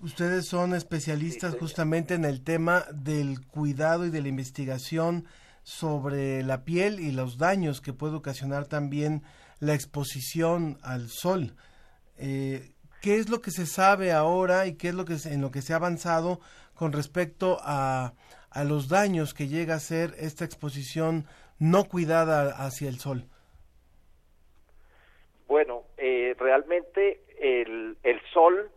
[0.04, 5.26] Ustedes son especialistas justamente en el tema del cuidado y de la investigación
[5.64, 9.24] sobre la piel y los daños que puede ocasionar también
[9.60, 11.56] la exposición al sol.
[12.18, 15.40] Eh, ¿Qué es lo que se sabe ahora y qué es lo que se- en
[15.42, 16.42] lo que se ha avanzado
[16.74, 18.14] con respecto a,
[18.52, 21.26] a los daños que llega a ser esta exposición
[21.60, 23.24] no cuidada hacia el sol?
[25.48, 28.70] Bueno, eh, realmente el, el sol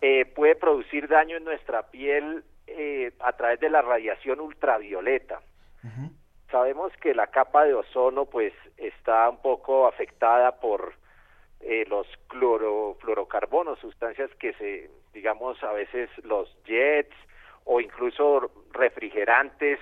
[0.00, 5.40] eh, puede producir daño en nuestra piel eh, a través de la radiación ultravioleta.
[6.50, 10.94] Sabemos que la capa de ozono pues está un poco afectada por
[11.60, 17.14] eh, los clorofluorocarbonos, sustancias que se, digamos, a veces los jets
[17.70, 19.78] o incluso refrigerantes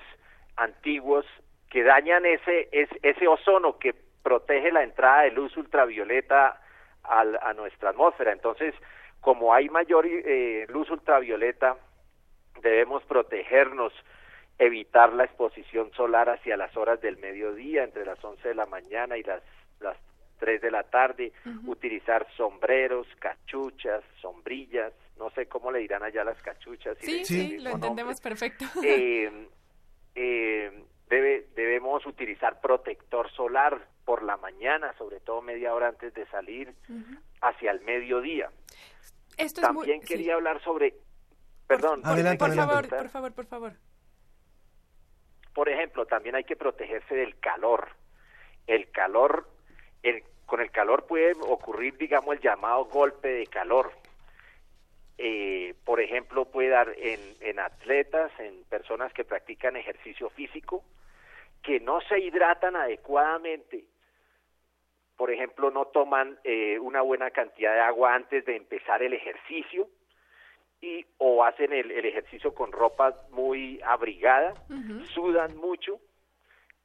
[0.57, 1.24] antiguos
[1.70, 6.61] que dañan ese, ese, ese ozono que protege la entrada de luz ultravioleta
[7.05, 8.32] al, a nuestra atmósfera.
[8.32, 8.74] Entonces,
[9.20, 11.76] como hay mayor eh, luz ultravioleta,
[12.61, 13.93] debemos protegernos,
[14.59, 19.16] evitar la exposición solar hacia las horas del mediodía, entre las 11 de la mañana
[19.16, 19.43] y las,
[19.78, 19.97] las
[20.41, 21.32] 3 de la tarde,
[21.66, 26.96] utilizar sombreros, cachuchas, sombrillas, no sé cómo le dirán allá las cachuchas.
[27.00, 28.64] Sí, sí, lo entendemos perfecto.
[28.82, 29.48] Eh,
[30.14, 36.26] eh, debe, debemos utilizar protector solar por la mañana, sobre todo media hora antes de
[36.26, 36.74] salir,
[37.40, 38.50] hacia el mediodía.
[39.36, 40.94] Esto También muy, quería hablar sobre...
[41.66, 42.02] Perdón.
[42.02, 43.72] Por, adelante, por favor, por favor, por favor.
[45.52, 47.88] Por ejemplo, también hay que protegerse del calor.
[48.66, 49.48] El calor,
[50.02, 53.90] el, con el calor puede ocurrir, digamos, el llamado golpe de calor.
[55.18, 60.84] Eh, por ejemplo, puede dar en, en atletas, en personas que practican ejercicio físico,
[61.62, 63.84] que no se hidratan adecuadamente.
[65.16, 69.88] Por ejemplo, no toman eh, una buena cantidad de agua antes de empezar el ejercicio
[70.82, 74.52] y o hacen el, el ejercicio con ropa muy abrigada,
[75.14, 75.98] sudan mucho,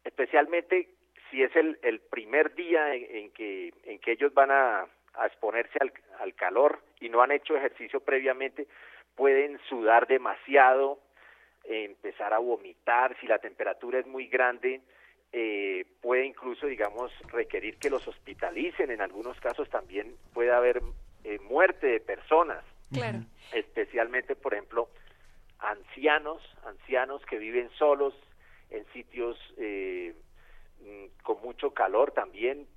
[0.05, 0.87] especialmente
[1.29, 5.27] si es el, el primer día en, en, que, en que ellos van a, a
[5.27, 8.67] exponerse al, al calor y no han hecho ejercicio previamente,
[9.15, 10.99] pueden sudar demasiado,
[11.65, 14.81] eh, empezar a vomitar, si la temperatura es muy grande,
[15.33, 20.81] eh, puede incluso, digamos, requerir que los hospitalicen, en algunos casos también puede haber
[21.23, 23.19] eh, muerte de personas, claro.
[23.53, 24.89] especialmente, por ejemplo,
[25.59, 28.13] ancianos, ancianos que viven solos
[28.71, 30.13] en sitios eh,
[30.81, 32.67] mm, con mucho calor también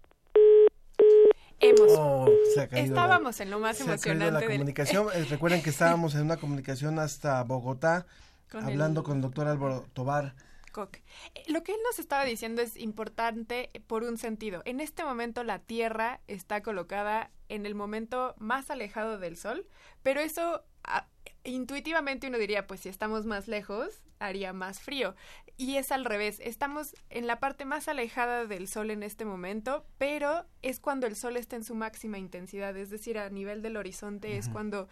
[1.65, 1.93] Hemos.
[1.97, 2.29] Oh,
[2.73, 5.09] Estábamos la- en lo más se emocionante la del- comunicación.
[5.15, 8.07] Eh, recuerden que estábamos en una comunicación hasta Bogotá,
[8.51, 10.35] Con hablando el- con el doctor Álvaro Tobar.
[10.73, 10.97] Koch.
[11.35, 14.63] Eh, Lo que él nos estaba diciendo es importante por un sentido.
[14.65, 19.67] En este momento la Tierra está colocada en el momento más alejado del Sol,
[20.03, 21.07] pero eso ah,
[21.45, 25.15] intuitivamente uno diría, pues si estamos más lejos, haría más frío.
[25.57, 29.87] Y es al revés, estamos en la parte más alejada del Sol en este momento,
[29.99, 33.77] pero es cuando el Sol está en su máxima intensidad, es decir, a nivel del
[33.77, 34.89] horizonte es cuando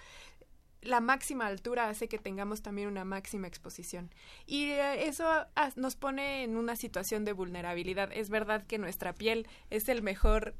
[0.82, 4.10] la máxima altura hace que tengamos también una máxima exposición.
[4.46, 8.10] Y eh, eso nos pone en una situación de vulnerabilidad.
[8.12, 10.54] Es verdad que nuestra piel es el mejor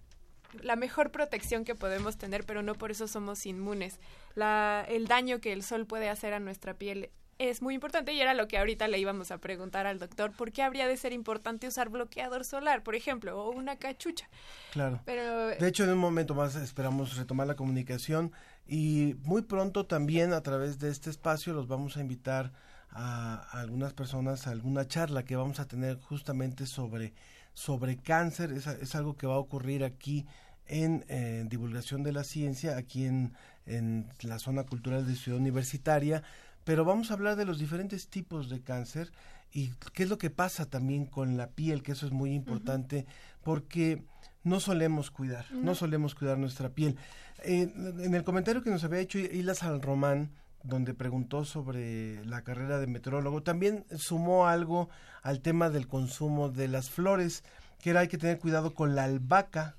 [0.60, 3.98] la mejor protección que podemos tener, pero no por eso somos inmunes.
[4.34, 7.10] La, el daño que el sol puede hacer a nuestra piel
[7.48, 10.52] es muy importante y era lo que ahorita le íbamos a preguntar al doctor, ¿por
[10.52, 14.28] qué habría de ser importante usar bloqueador solar, por ejemplo, o una cachucha?
[14.72, 15.00] Claro.
[15.04, 18.32] Pero De hecho, en un momento más esperamos retomar la comunicación
[18.66, 22.52] y muy pronto también a través de este espacio los vamos a invitar
[22.90, 27.12] a, a algunas personas a alguna charla que vamos a tener justamente sobre,
[27.54, 28.52] sobre cáncer.
[28.52, 30.26] Es, es algo que va a ocurrir aquí
[30.66, 33.34] en eh, divulgación de la ciencia, aquí en,
[33.66, 36.22] en la zona cultural de Ciudad Universitaria.
[36.64, 39.10] Pero vamos a hablar de los diferentes tipos de cáncer
[39.52, 43.06] y qué es lo que pasa también con la piel, que eso es muy importante
[43.42, 44.04] porque
[44.44, 45.74] no solemos cuidar, no No.
[45.74, 46.96] solemos cuidar nuestra piel.
[47.44, 50.30] Eh, en el comentario que nos había hecho Isla San Román,
[50.62, 54.88] donde preguntó sobre la carrera de meteorólogo, también sumó algo
[55.22, 57.42] al tema del consumo de las flores,
[57.80, 59.76] que era hay que tener cuidado con la albahaca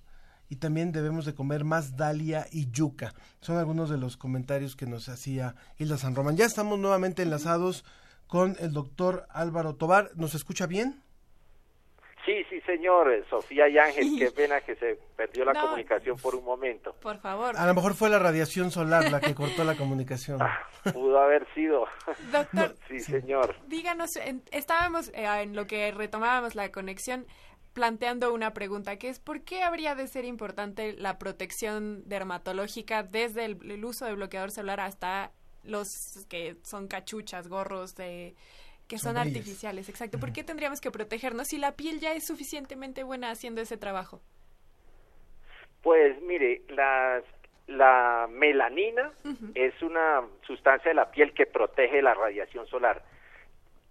[0.53, 3.11] y también debemos de comer más dalia y yuca.
[3.41, 6.37] Son algunos de los comentarios que nos hacía Isla San Román.
[6.37, 7.83] Ya estamos nuevamente enlazados
[8.27, 10.11] con el doctor Álvaro Tobar.
[10.15, 11.01] ¿Nos escucha bien?
[12.23, 15.61] Sí, sí, señor, eh, Sofía y Ángel, qué pena que se perdió la No.
[15.61, 16.93] comunicación por un momento.
[17.01, 17.57] por favor.
[17.57, 20.39] A lo mejor fue la radiación solar la que cortó la comunicación.
[20.93, 21.85] Pudo haber sido.
[22.31, 22.75] Doctor.
[22.87, 23.55] sí, señor.
[23.67, 27.25] Díganos, en- estábamos eh, en lo que retomábamos la conexión
[27.73, 33.45] planteando una pregunta que es ¿por qué habría de ser importante la protección dermatológica desde
[33.45, 35.31] el, el uso de bloqueador solar hasta
[35.63, 38.35] los que son cachuchas, gorros de
[38.87, 40.19] que son artificiales, exacto.
[40.19, 44.21] ¿Por qué tendríamos que protegernos si la piel ya es suficientemente buena haciendo ese trabajo?
[45.81, 47.23] Pues mire, las-
[47.67, 49.13] la melanina
[49.55, 53.03] es una sustancia de la piel que protege la radiación solar.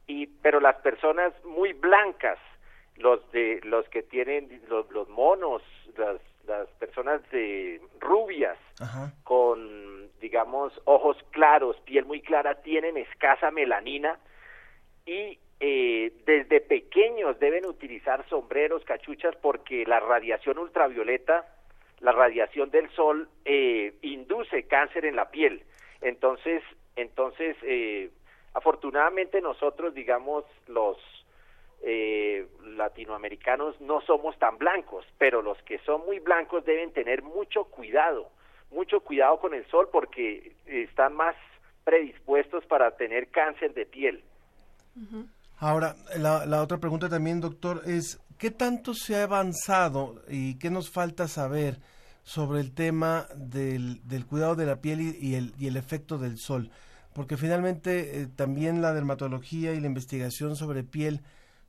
[0.07, 2.39] Y, pero las personas muy blancas
[2.97, 5.63] los de los que tienen los, los monos,
[5.97, 8.59] las, las personas de rubias
[9.25, 14.19] con digamos ojos claros, piel muy clara, tienen escasa melanina
[15.07, 21.47] y eh, desde pequeños deben utilizar sombreros, cachuchas porque la radiación ultravioleta,
[22.01, 25.63] la radiación del sol eh, induce cáncer en la piel.
[26.01, 26.65] Entonces,
[26.97, 28.11] entonces eh,
[28.55, 30.97] afortunadamente nosotros, digamos, los
[31.85, 37.65] eh, latinoamericanos no somos tan blancos, pero los que son muy blancos deben tener mucho
[37.65, 38.31] cuidado,
[38.71, 41.35] mucho cuidado con el sol porque están más
[41.85, 44.23] predispuestos para tener cáncer de piel.
[45.59, 50.91] Ahora, la, otra pregunta también, doctor, es ¿qué tanto se ha avanzado y qué nos
[50.91, 51.79] falta saber
[52.23, 56.39] sobre el tema del, del cuidado de la piel y, el, y el efecto del
[56.39, 56.71] sol?
[57.13, 61.23] Porque finalmente eh, también la dermatología y la investigación sobre piel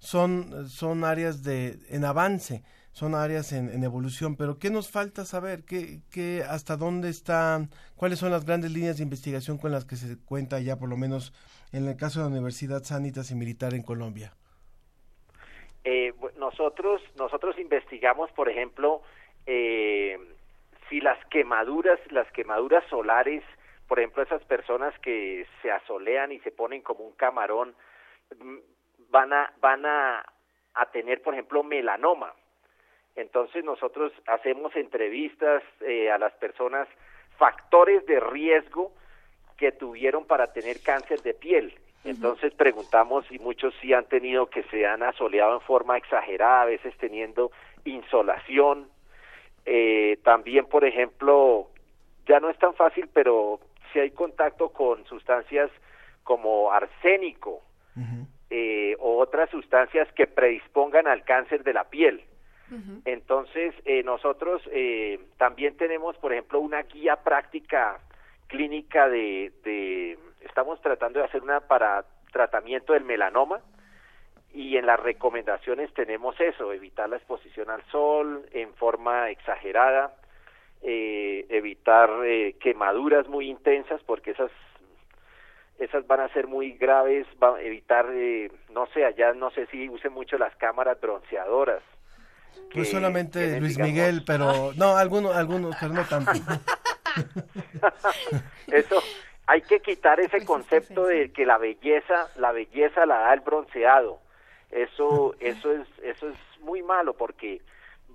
[0.04, 5.64] son, son áreas de, en avance, son áreas en, evolución, pero ¿qué nos falta saber?
[5.64, 7.70] ¿Qué, qué, ¿Hasta dónde están?
[7.96, 10.98] ¿Cuáles son las grandes líneas de investigación con las que se cuenta ya, por lo
[10.98, 11.34] menos
[11.72, 14.34] en el caso de la Universidad Sanitas y Militar en Colombia?
[15.86, 19.02] Eh, nosotros, nosotros investigamos, por ejemplo,
[19.46, 20.18] eh,
[20.90, 23.44] si las quemaduras, las quemaduras solares,
[23.88, 27.74] por ejemplo, esas personas que se asolean y se ponen como un camarón,
[29.14, 30.26] van a, van a,
[30.74, 32.34] a tener, por ejemplo, melanoma.
[33.16, 36.88] Entonces nosotros hacemos entrevistas eh, a las personas,
[37.38, 38.92] factores de riesgo
[39.56, 41.76] que tuvieron para tener cáncer de piel.
[42.04, 46.66] Entonces preguntamos y muchos sí han tenido que se han asoleado en forma exagerada, a
[46.66, 47.52] veces teniendo
[47.86, 48.90] insolación.
[49.66, 51.70] Eh, también, por ejemplo,
[52.28, 53.60] ya no es tan fácil, pero
[53.94, 55.70] si hay contacto con sustancias
[56.24, 57.62] como arsénico,
[58.56, 62.24] eh, o otras sustancias que predispongan al cáncer de la piel.
[63.06, 68.00] Entonces, eh, nosotros eh, también tenemos, por ejemplo, una guía práctica
[68.48, 73.62] clínica de, de, estamos tratando de hacer una para tratamiento del melanoma
[74.54, 80.14] y en las recomendaciones tenemos eso, evitar la exposición al sol en forma exagerada,
[80.84, 84.52] eh, evitar eh, quemaduras muy intensas porque esas
[85.84, 89.66] esas van a ser muy graves, va a evitar, eh, no sé, allá no sé
[89.68, 91.82] si usen mucho las cámaras bronceadoras.
[92.74, 96.32] Pues solamente Luis Miguel, pero no, algunos, algunos, pero no tanto.
[98.68, 99.02] Eso,
[99.46, 104.20] hay que quitar ese concepto de que la belleza, la belleza la da el bronceado.
[104.72, 107.62] Eso, eso es, eso es muy malo porque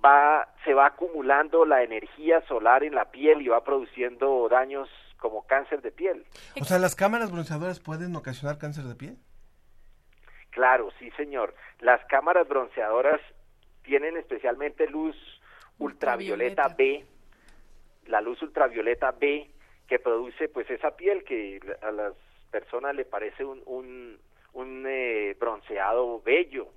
[0.03, 4.89] va, se va acumulando la energía solar en la piel y va produciendo daños
[5.19, 6.25] como cáncer de piel.
[6.59, 9.17] O sea, ¿las cámaras bronceadoras pueden ocasionar cáncer de piel?
[10.49, 11.53] Claro, sí, señor.
[11.79, 13.21] Las cámaras bronceadoras
[13.83, 15.15] tienen especialmente luz
[15.77, 17.05] ultravioleta, B,
[18.07, 19.49] la luz ultravioleta B
[19.87, 22.13] que produce pues esa piel que a las
[22.51, 24.19] personas le parece un, un,
[24.53, 26.69] un eh, bronceado bello,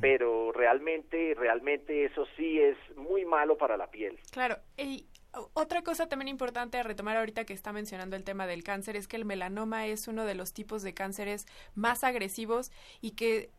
[0.00, 4.18] pero realmente, realmente eso sí es muy malo para la piel.
[4.30, 5.06] Claro, y
[5.54, 9.08] otra cosa también importante a retomar ahorita que está mencionando el tema del cáncer es
[9.08, 12.70] que el melanoma es uno de los tipos de cánceres más agresivos
[13.00, 13.50] y que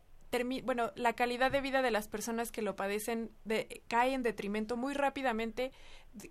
[0.64, 4.76] bueno, la calidad de vida de las personas que lo padecen de, cae en detrimento
[4.76, 5.70] muy rápidamente.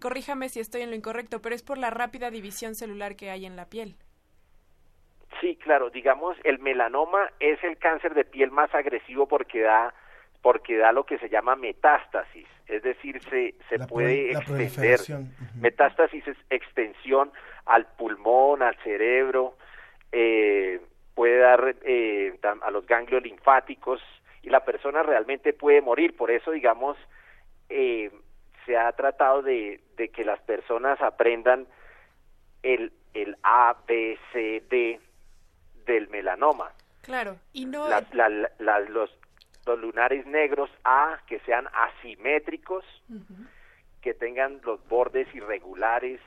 [0.02, 3.46] Corríjame si estoy en lo incorrecto, pero es por la rápida división celular que hay
[3.46, 3.96] en la piel.
[5.40, 9.94] Sí, claro, digamos, el melanoma es el cáncer de piel más agresivo porque da
[10.44, 15.00] porque da lo que se llama metástasis, es decir, se, se puede extender.
[15.56, 17.32] Metástasis es extensión
[17.66, 19.56] al pulmón, al cerebro,
[20.12, 20.82] eh,
[21.16, 24.02] puede dar eh, a los ganglios linfáticos
[24.42, 26.14] y la persona realmente puede morir.
[26.16, 26.98] Por eso, digamos,
[27.70, 28.12] eh,
[28.66, 31.68] se ha tratado de, de, que las personas aprendan
[32.64, 35.00] el, el A, B, C, D
[35.86, 36.74] del melanoma.
[37.02, 37.88] Claro, y no...
[38.90, 39.18] los,
[39.66, 42.84] los lunares negros A que sean asimétricos,
[44.02, 46.20] que tengan los bordes irregulares,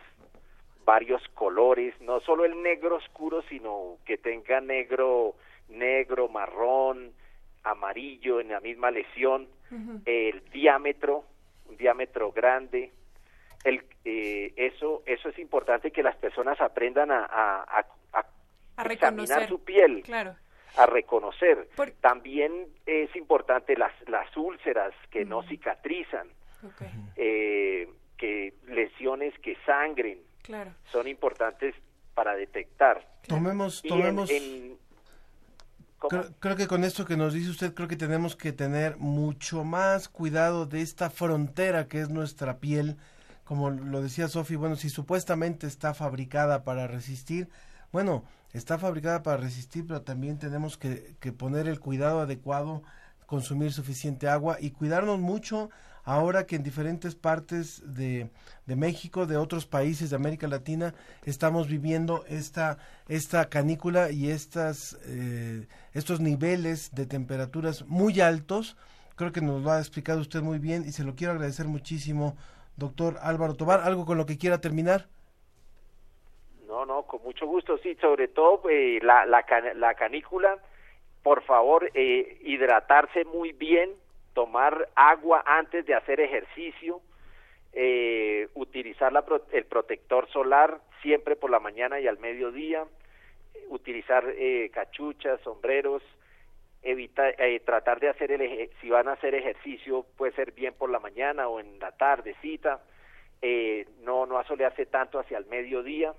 [0.85, 5.35] varios colores, no solo el negro oscuro, sino que tenga negro,
[5.69, 7.13] negro, marrón,
[7.65, 9.49] amarillo en la misma lesión,
[10.05, 11.25] el diámetro,
[11.69, 12.93] un diámetro grande,
[13.65, 19.59] el, eh, eso, eso es importante que las personas aprendan a, a, a, examinar su
[19.65, 20.03] piel.
[20.05, 20.37] Claro
[20.77, 21.69] a reconocer.
[22.01, 26.29] También es importante las, las úlceras que no cicatrizan,
[27.17, 30.21] eh, que lesiones que sangren,
[30.93, 31.75] son importantes
[32.15, 33.07] para detectar.
[33.27, 34.31] Tomemos, tomemos.
[35.99, 36.11] ¿Cómo?
[36.11, 39.65] Creo, creo que con esto que nos dice usted, creo que tenemos que tener mucho
[39.65, 42.97] más cuidado de esta frontera que es nuestra piel.
[43.45, 47.49] Como lo decía Sofi, bueno, si supuestamente está fabricada para resistir,
[47.97, 52.83] bueno, está fabricada para resistir, pero también tenemos que, que poner el cuidado adecuado,
[53.25, 55.71] consumir suficiente agua y cuidarnos mucho
[56.05, 58.29] ahora que en diferentes partes de,
[58.67, 60.93] México, de otros países de América Latina,
[61.25, 62.77] estamos viviendo esta,
[63.09, 68.77] esta canícula y estas, eh, estos niveles de temperaturas muy altos.
[69.15, 72.37] Creo que nos lo ha explicado usted muy bien y se lo quiero agradecer muchísimo,
[72.77, 73.81] doctor Álvaro Tobar.
[73.81, 75.09] ¿Algo con lo que quiera terminar?
[76.67, 79.45] No, no, con mucho gusto, sí, sobre todo eh, la, la,
[79.75, 80.59] la canícula,
[81.23, 83.93] por favor, eh, hidratarse muy bien,
[84.35, 87.01] tomar agua antes de hacer ejercicio,
[87.73, 92.85] eh, utilizar la pro- el protector solar siempre por la mañana y al mediodía,
[93.69, 96.03] utilizar eh, cachuchas, sombreros,
[96.83, 100.75] evita, eh, tratar de hacer el eje- si van a hacer ejercicio puede ser bien
[100.75, 102.81] por la mañana o en la tardecita,
[103.43, 106.13] eh, no no asolearse tanto hacia el mediodía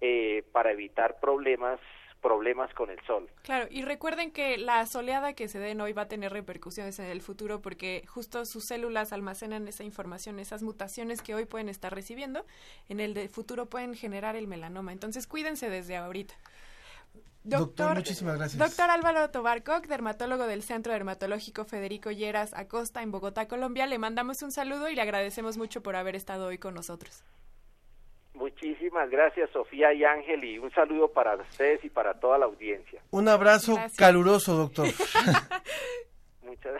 [0.00, 1.80] eh, para evitar problemas
[2.20, 3.30] problemas con el sol.
[3.42, 7.06] Claro, y recuerden que la soleada que se den hoy va a tener repercusiones en
[7.06, 11.94] el futuro porque justo sus células almacenan esa información, esas mutaciones que hoy pueden estar
[11.94, 12.44] recibiendo,
[12.88, 14.92] en el de futuro pueden generar el melanoma.
[14.92, 16.34] Entonces cuídense desde ahorita.
[17.44, 18.58] Doctor, muchísimas gracias.
[18.58, 24.42] Doctor Álvaro Tobarcoc, dermatólogo del Centro Dermatológico Federico Lleras Acosta en Bogotá, Colombia, le mandamos
[24.42, 27.24] un saludo y le agradecemos mucho por haber estado hoy con nosotros.
[28.38, 33.00] Muchísimas gracias Sofía y Ángel y un saludo para ustedes y para toda la audiencia.
[33.10, 33.96] Un abrazo Gracias.
[33.96, 34.86] caluroso, doctor.
[36.42, 36.72] Muchas,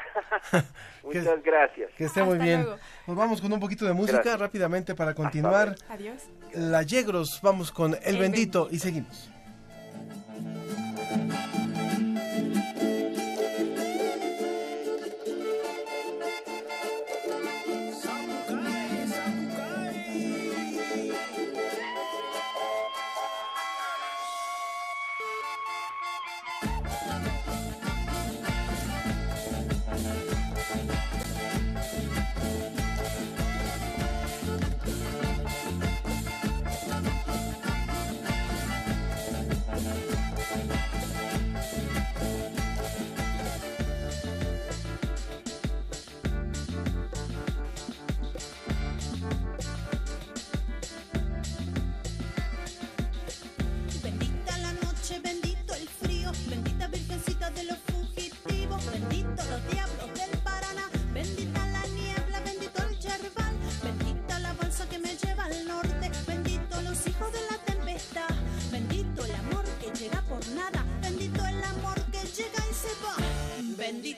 [1.02, 1.90] muchas gracias.
[1.96, 2.66] Que esté muy bien.
[3.06, 4.40] Nos vamos con un poquito de música Gracias.
[4.40, 5.74] rápidamente para continuar.
[5.90, 6.22] Adiós.
[6.54, 9.30] La Yegros, vamos con El, El Bendito y seguimos.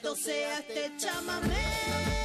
[0.00, 2.19] Bendito sea este chamamé.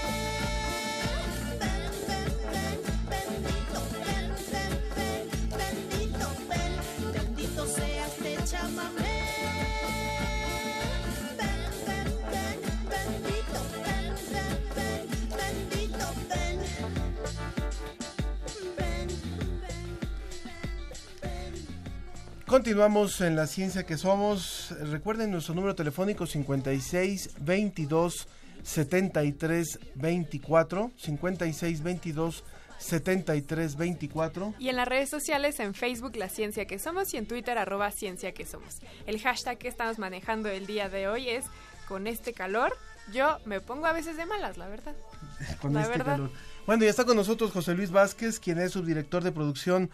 [22.56, 24.74] Continuamos en la ciencia que somos.
[24.80, 28.30] Recuerden nuestro número telefónico 56 22
[28.64, 32.43] 73 24 56 22
[32.78, 37.26] 73 24 Y en las redes sociales, en Facebook La Ciencia que Somos y en
[37.26, 38.76] Twitter arroba Ciencia que Somos.
[39.06, 41.43] El hashtag que estamos manejando el día de hoy es
[41.89, 42.72] con este calor,
[43.12, 44.95] yo me pongo a veces de malas, la verdad.
[45.62, 46.14] con La este verdad.
[46.14, 46.32] calor.
[46.66, 49.92] Bueno, y está con nosotros José Luis Vázquez, quien es subdirector de producción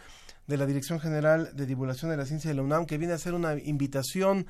[0.51, 3.15] de la Dirección General de Divulgación de la Ciencia de la UNAM, que viene a
[3.15, 4.45] hacer una invitación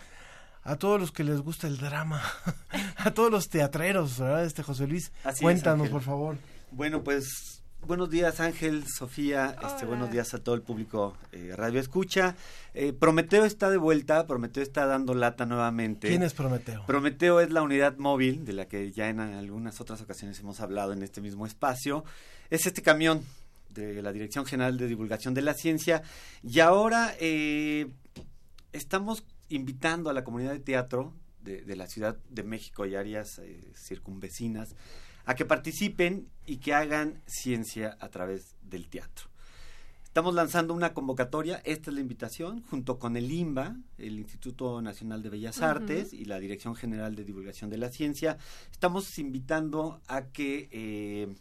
[0.63, 2.21] a todos los que les gusta el drama,
[2.97, 4.43] a todos los teatreros, ¿verdad?
[4.43, 6.37] Este José Luis, Así cuéntanos, por favor.
[6.71, 11.79] Bueno, pues buenos días Ángel, Sofía, este, buenos días a todo el público eh, Radio
[11.79, 12.35] Escucha.
[12.73, 16.07] Eh, Prometeo está de vuelta, Prometeo está dando lata nuevamente.
[16.07, 16.83] ¿Quién es Prometeo?
[16.87, 20.93] Prometeo es la unidad móvil de la que ya en algunas otras ocasiones hemos hablado
[20.93, 22.03] en este mismo espacio.
[22.49, 23.23] Es este camión
[23.73, 26.03] de la Dirección General de Divulgación de la Ciencia
[26.43, 27.91] y ahora eh,
[28.71, 33.39] estamos invitando a la comunidad de teatro de, de la Ciudad de México y áreas
[33.39, 34.75] eh, circunvecinas
[35.25, 39.31] a que participen y que hagan ciencia a través del teatro.
[40.11, 45.23] Estamos lanzando una convocatoria, esta es la invitación, junto con el INBA, el Instituto Nacional
[45.23, 45.61] de Bellas.
[45.61, 48.37] Artes y la Dirección General de Divulgación de la Ciencia.
[48.73, 51.33] Estamos invitando a que eh,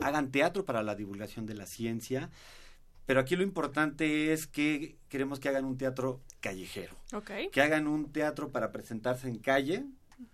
[0.00, 2.30] hagan teatro para la divulgación de la ciencia,
[3.06, 6.96] Pero aquí lo importante es que queremos que hagan un teatro callejero.
[7.52, 9.84] Que hagan un teatro para presentarse en calle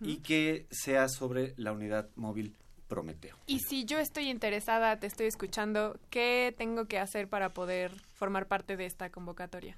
[0.01, 2.55] y que sea sobre la unidad móvil
[2.91, 3.37] Prometeo.
[3.47, 8.49] Y si yo estoy interesada, te estoy escuchando, ¿qué tengo que hacer para poder formar
[8.49, 9.77] parte de esta convocatoria?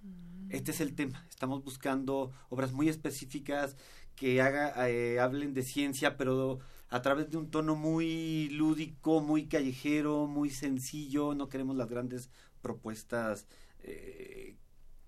[0.50, 1.26] Este es el tema.
[1.28, 3.76] Estamos buscando obras muy específicas
[4.14, 9.46] que haga, eh, hablen de ciencia, pero a través de un tono muy lúdico, muy
[9.46, 11.34] callejero, muy sencillo.
[11.34, 12.30] No queremos las grandes
[12.60, 13.46] propuestas
[13.82, 14.56] eh,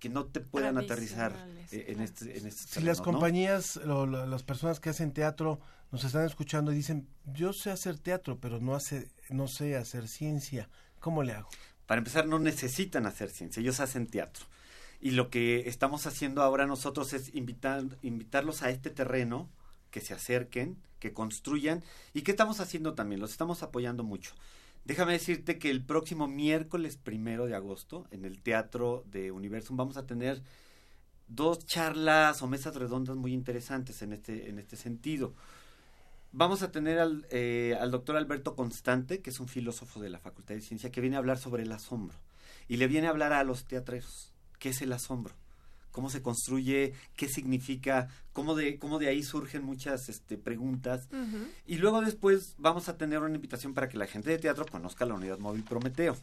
[0.06, 1.32] que no te puedan aterrizar
[1.72, 5.58] eh, en este en este Si las compañías, las personas que hacen teatro
[5.90, 10.06] nos están escuchando y dicen, yo sé hacer teatro, pero no, hace, no sé hacer
[10.06, 10.68] ciencia,
[11.00, 11.48] ¿cómo le hago?
[11.86, 14.46] Para empezar, no necesitan hacer ciencia, ellos hacen teatro.
[15.00, 19.50] Y lo que estamos haciendo ahora nosotros es invitar, invitarlos a este terreno,
[19.90, 21.82] que se acerquen, que construyan.
[22.14, 23.20] ¿Y qué estamos haciendo también?
[23.20, 24.32] Los estamos apoyando mucho.
[24.86, 29.96] Déjame decirte que el próximo miércoles primero de agosto, en el Teatro de Universum, vamos
[29.96, 30.44] a tener
[31.26, 35.34] dos charlas o mesas redondas muy interesantes en este, en este sentido.
[36.30, 40.20] Vamos a tener al, eh, al doctor Alberto Constante, que es un filósofo de la
[40.20, 42.16] Facultad de Ciencia, que viene a hablar sobre el asombro.
[42.68, 44.32] Y le viene a hablar a los teatreros.
[44.60, 45.34] ¿Qué es el asombro?
[45.96, 46.92] ¿Cómo se construye?
[47.16, 48.08] ¿Qué significa?
[48.34, 51.08] ¿Cómo de, cómo de ahí surgen muchas este, preguntas?
[51.66, 55.06] Y luego después vamos a tener una invitación para que la gente de teatro conozca
[55.06, 56.14] la unidad móvil Prometeo.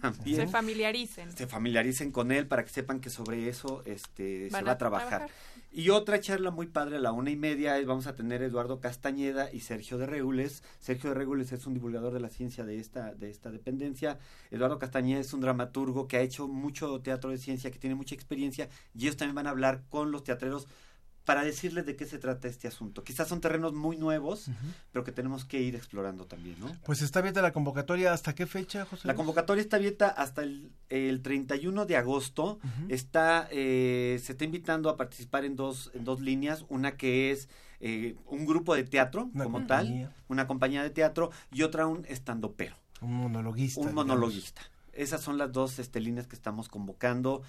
[0.00, 1.36] También Se familiaricen.
[1.36, 4.78] se familiaricen con él para que sepan que sobre eso este, se va a a
[4.78, 5.08] trabajar.
[5.08, 5.30] trabajar.
[5.78, 9.52] Y otra charla muy padre a la una y media vamos a tener Eduardo Castañeda
[9.52, 10.62] y Sergio de Regules.
[10.78, 14.18] Sergio de Regules es un divulgador de la ciencia de esta, de esta dependencia.
[14.50, 18.14] Eduardo Castañeda es un dramaturgo que ha hecho mucho teatro de ciencia, que tiene mucha
[18.14, 20.66] experiencia y ellos también van a hablar con los teatreros
[21.26, 23.04] para decirles de qué se trata este asunto.
[23.04, 24.48] Quizás son terrenos muy nuevos,
[24.92, 26.74] pero que tenemos que ir explorando también, ¿no?
[26.86, 29.06] Pues está abierta la convocatoria, ¿hasta qué fecha, José?
[29.08, 32.58] La convocatoria está abierta hasta el, el 31 de agosto.
[32.88, 36.64] está eh, Se está invitando a participar en dos, en dos líneas.
[36.68, 37.48] Una que es
[37.80, 40.06] eh, un grupo de teatro Una como compañía.
[40.08, 43.80] tal, una compañía de teatro, y otra un estandopero, Un monologuista.
[43.80, 44.06] un digamos.
[44.06, 44.62] monologuista.
[44.92, 47.42] Esas son las dos este, líneas que estamos convocando.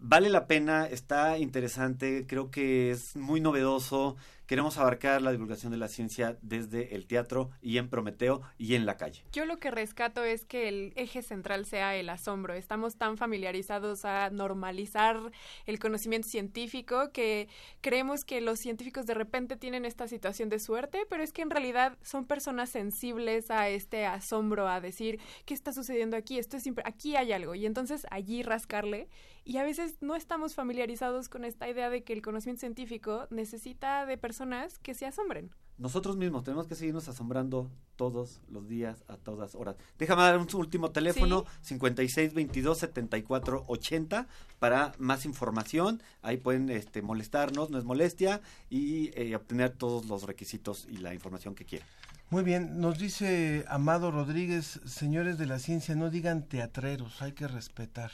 [0.00, 4.16] Vale la pena, está interesante, creo que es muy novedoso.
[4.48, 8.86] Queremos abarcar la divulgación de la ciencia desde el teatro y en Prometeo y en
[8.86, 9.22] la calle.
[9.30, 12.54] Yo lo que rescato es que el eje central sea el asombro.
[12.54, 15.20] Estamos tan familiarizados a normalizar
[15.66, 17.46] el conocimiento científico que
[17.82, 21.50] creemos que los científicos de repente tienen esta situación de suerte, pero es que en
[21.50, 26.38] realidad son personas sensibles a este asombro, a decir, ¿qué está sucediendo aquí?
[26.38, 27.54] Esto es aquí hay algo.
[27.54, 29.10] Y entonces allí rascarle.
[29.44, 34.04] Y a veces no estamos familiarizados con esta idea de que el conocimiento científico necesita
[34.04, 34.37] de personas
[34.82, 35.50] que se asombren.
[35.78, 39.76] Nosotros mismos tenemos que seguirnos asombrando todos los días, a todas horas.
[39.96, 44.26] Déjame dar un último teléfono, 5622-7480,
[44.58, 46.02] para más información.
[46.20, 51.14] Ahí pueden este, molestarnos, no es molestia, y eh, obtener todos los requisitos y la
[51.14, 51.86] información que quieran.
[52.30, 57.46] Muy bien, nos dice Amado Rodríguez, señores de la ciencia, no digan teatreros, hay que
[57.46, 58.10] respetar.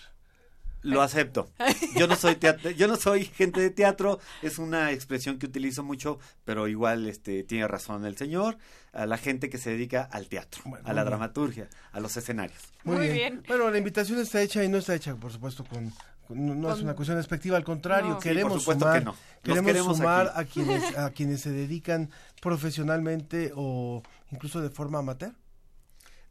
[0.85, 1.48] Lo acepto.
[1.97, 5.82] Yo no soy teatro, yo no soy gente de teatro, es una expresión que utilizo
[5.82, 8.59] mucho, pero igual este tiene razón el señor,
[8.93, 11.05] a la gente que se dedica al teatro, a muy la bien.
[11.06, 12.59] dramaturgia, a los escenarios.
[12.85, 13.43] Muy, bien.
[13.48, 15.93] Bueno, la invitación está hecha y no está hecha, por supuesto, con,
[16.28, 18.20] no, no es una cuestión despectiva, al contrario, No.
[18.20, 19.16] Sí, queremos por supuesto sumar, que no.
[19.43, 20.61] Queremos, queremos sumar aquí.
[20.61, 25.32] a quienes a quienes se dedican profesionalmente o incluso de forma amateur.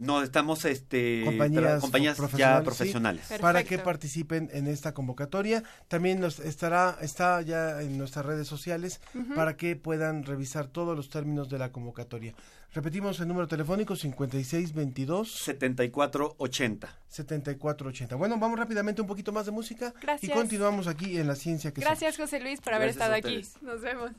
[0.03, 3.25] No, estamos este compañías, profesionales, ya sí, profesionales.
[3.39, 5.63] para que participen en esta convocatoria.
[5.87, 9.01] También nos estará está ya en nuestras redes sociales
[9.35, 12.33] para que puedan revisar todos los términos de la convocatoria.
[12.73, 16.99] Repetimos el número telefónico 5622 7480.
[17.07, 18.15] 7480.
[18.15, 20.31] Bueno, vamos rápidamente un poquito más de música Gracias.
[20.31, 21.99] y continuamos aquí en la ciencia que somos.
[21.99, 23.47] Gracias, José Luis, por haber Gracias estado aquí.
[23.61, 24.11] Nos vemos.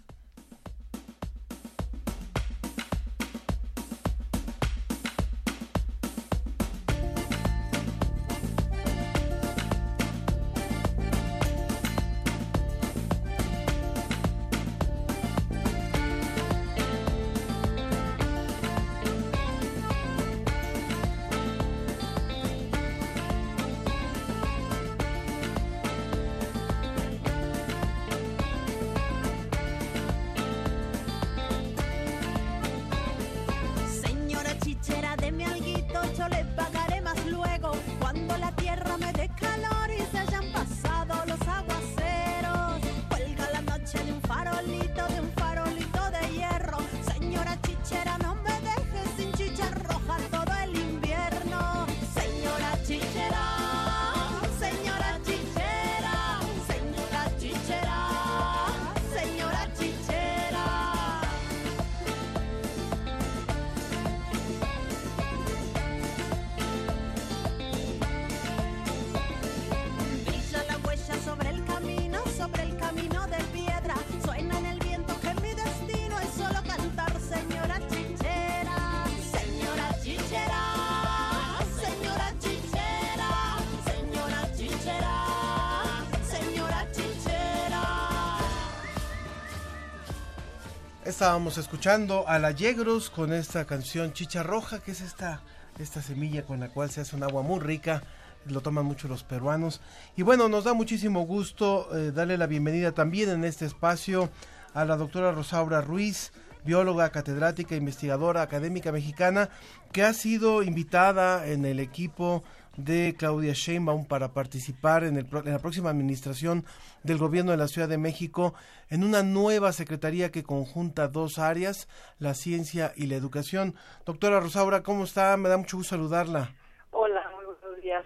[91.24, 95.40] Estábamos escuchando a la Yegros con esta canción Chicha Roja, que es esta,
[95.78, 98.02] esta semilla con la cual se hace un agua muy rica.
[98.44, 99.80] Lo toman mucho los peruanos.
[100.18, 104.28] Y bueno, nos da muchísimo gusto eh, darle la bienvenida también en este espacio
[104.74, 106.30] a la doctora Rosaura Ruiz,
[106.62, 109.48] bióloga, catedrática, investigadora, académica mexicana,
[109.92, 112.44] que ha sido invitada en el equipo
[112.76, 116.64] de Claudia Sheinbaum para participar en, el, en, la próxima administración
[117.02, 118.54] del gobierno de la Ciudad de México
[118.90, 121.88] en una nueva secretaría que conjunta dos áreas,
[122.18, 123.74] la ciencia y la educación.
[124.04, 125.36] Doctora Rosaura, ¿cómo está?
[125.36, 126.54] Me da mucho gusto saludarla.
[126.90, 128.04] Hola, muy buenos días.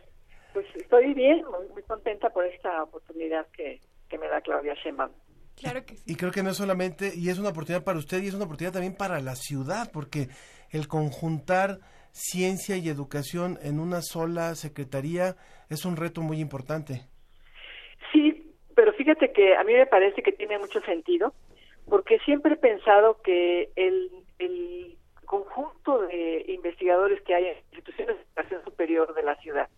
[0.53, 5.13] Pues estoy bien, muy, muy contenta por esta oportunidad que, que me da Claudia Sheinbaum.
[5.57, 6.03] Claro que sí.
[6.07, 8.45] Y creo que no es solamente, y es una oportunidad para usted y es una
[8.45, 10.29] oportunidad también para la ciudad, porque
[10.71, 11.81] el conjuntar
[12.13, 15.37] ciencia y educación en una sola secretaría
[15.71, 17.03] es un reto muy importante.
[18.13, 21.35] Sí, pero fíjate que a mí me parece que tiene mucho sentido,
[21.89, 28.23] porque siempre he pensado que el, el conjunto de investigadores que hay en instituciones de
[28.23, 29.69] educación superior de la ciudad,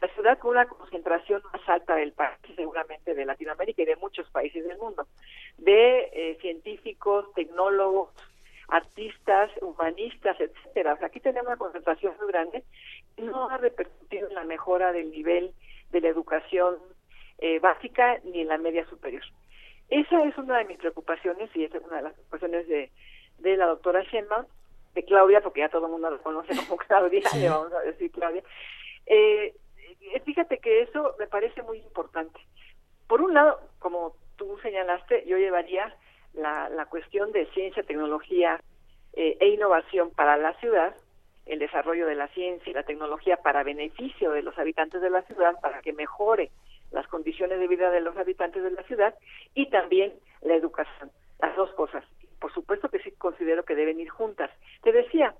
[0.00, 4.28] la ciudad con una concentración más alta del país, seguramente de Latinoamérica y de muchos
[4.30, 5.06] países del mundo,
[5.56, 8.10] de eh, científicos, tecnólogos,
[8.74, 10.94] artistas, humanistas, etcétera.
[10.94, 12.64] O sea, aquí tenemos una concentración muy grande
[13.16, 15.52] y no ha repercutido en la mejora del nivel
[15.92, 16.78] de la educación
[17.38, 19.22] eh, básica ni en la media superior.
[19.90, 22.90] Esa es una de mis preocupaciones y es una de las preocupaciones de,
[23.38, 24.46] de la doctora Sheinbaum,
[24.94, 27.38] de Claudia, porque ya todo el mundo la conoce como Claudia, sí.
[27.38, 28.42] le vamos a decir Claudia.
[29.06, 29.54] Eh,
[30.24, 32.40] fíjate que eso me parece muy importante.
[33.06, 35.94] Por un lado, como tú señalaste, yo llevaría
[36.34, 38.60] la, la cuestión de ciencia, tecnología
[39.12, 40.94] eh, e innovación para la ciudad,
[41.46, 45.22] el desarrollo de la ciencia y la tecnología para beneficio de los habitantes de la
[45.22, 46.50] ciudad, para que mejore
[46.90, 49.14] las condiciones de vida de los habitantes de la ciudad
[49.54, 50.12] y también
[50.42, 52.04] la educación, las dos cosas.
[52.40, 54.50] Por supuesto que sí considero que deben ir juntas.
[54.82, 55.34] Te decía,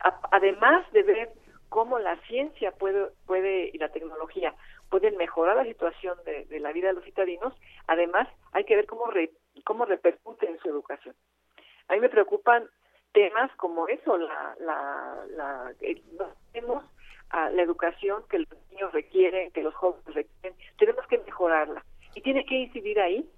[0.00, 1.30] a, además de ver
[1.68, 4.54] cómo la ciencia puede, puede y la tecnología
[4.90, 7.52] pueden mejorar la situación de, la vida de los citadinos,
[7.86, 9.30] además hay que ver cómo, re,
[9.62, 11.14] cómo repercute en su educación.
[11.88, 12.68] A mí me preocupan
[13.12, 15.74] temas como eso, la, la, la,
[16.12, 16.84] no tenemos
[17.30, 21.84] a la educación que los niños requieren, que los jóvenes requieren, tenemos que mejorarla.
[22.14, 23.28] Y tiene que incidir ahí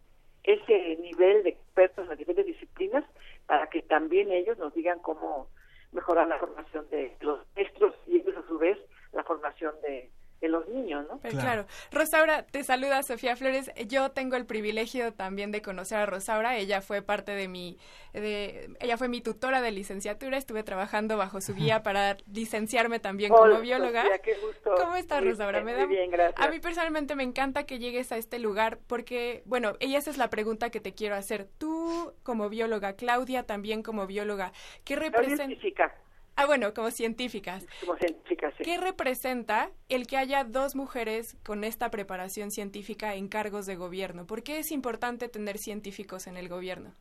[0.44, 3.05] ese nivel de expertos en las diferentes disciplinas
[3.47, 5.48] para que también ellos nos digan cómo
[5.92, 8.78] mejorar la formación de los maestros y ellos a su vez
[9.12, 10.10] la formación de,
[10.40, 11.18] de los niños, ¿no?
[11.18, 11.66] Pues claro.
[11.92, 13.70] Rosaura, te saluda Sofía Flores.
[13.86, 16.56] Yo tengo el privilegio también de conocer a Rosaura.
[16.56, 17.78] Ella fue parte de mi,
[18.12, 20.38] de, ella fue mi tutora de licenciatura.
[20.38, 24.02] Estuve trabajando bajo su guía para licenciarme también Hola, como bióloga.
[24.02, 24.74] Sofía, qué gusto.
[24.76, 25.60] ¿Cómo estás, Muy Rosaura?
[25.60, 26.40] bien, Me muy da, bien, gracias.
[26.46, 30.16] A mí personalmente me encanta que llegues a este lugar porque, bueno, ella esa es
[30.18, 31.48] la pregunta que te quiero hacer.
[31.58, 34.52] Tú como bióloga, Claudia también como bióloga,
[34.84, 35.92] ¿qué representa?
[36.40, 37.66] Ah, bueno, como científicas.
[37.80, 38.64] Como científicas, sí.
[38.64, 44.26] ¿Qué representa el que haya dos mujeres con esta preparación científica en cargos de gobierno?
[44.26, 46.94] ¿Por qué es importante tener científicos en el gobierno?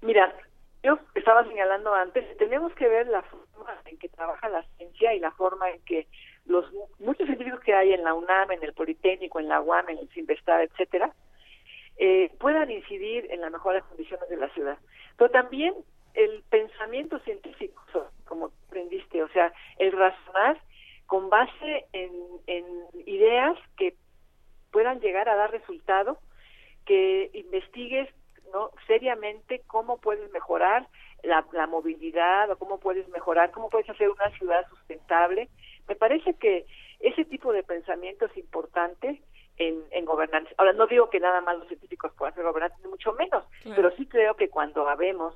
[0.00, 0.34] Mira,
[0.82, 5.20] yo estaba señalando antes, tenemos que ver la forma en que trabaja la ciencia y
[5.20, 6.08] la forma en que
[6.44, 6.64] los
[6.98, 10.08] muchos científicos que hay en la UNAM, en el Politécnico, en la UAM, en el
[10.08, 11.12] CIMBESTAR, etcétera,
[11.96, 14.78] eh, puedan incidir en las mejores condiciones de la ciudad.
[15.16, 15.74] Pero también
[16.14, 17.82] el pensamiento científico,
[18.26, 20.60] como aprendiste, o sea, el razonar
[21.06, 22.10] con base en,
[22.46, 22.64] en
[23.06, 23.94] ideas que
[24.70, 26.18] puedan llegar a dar resultado,
[26.86, 28.08] que investigues
[28.52, 30.86] no seriamente cómo puedes mejorar
[31.22, 35.48] la, la movilidad o cómo puedes mejorar, cómo puedes hacer una ciudad sustentable.
[35.88, 36.66] Me parece que
[37.00, 39.22] ese tipo de pensamiento es importante
[39.58, 40.54] en, en gobernantes.
[40.58, 43.76] Ahora, no digo que nada más los científicos puedan ser gobernantes, ni mucho menos, Claro.
[43.76, 45.34] pero sí creo que cuando habemos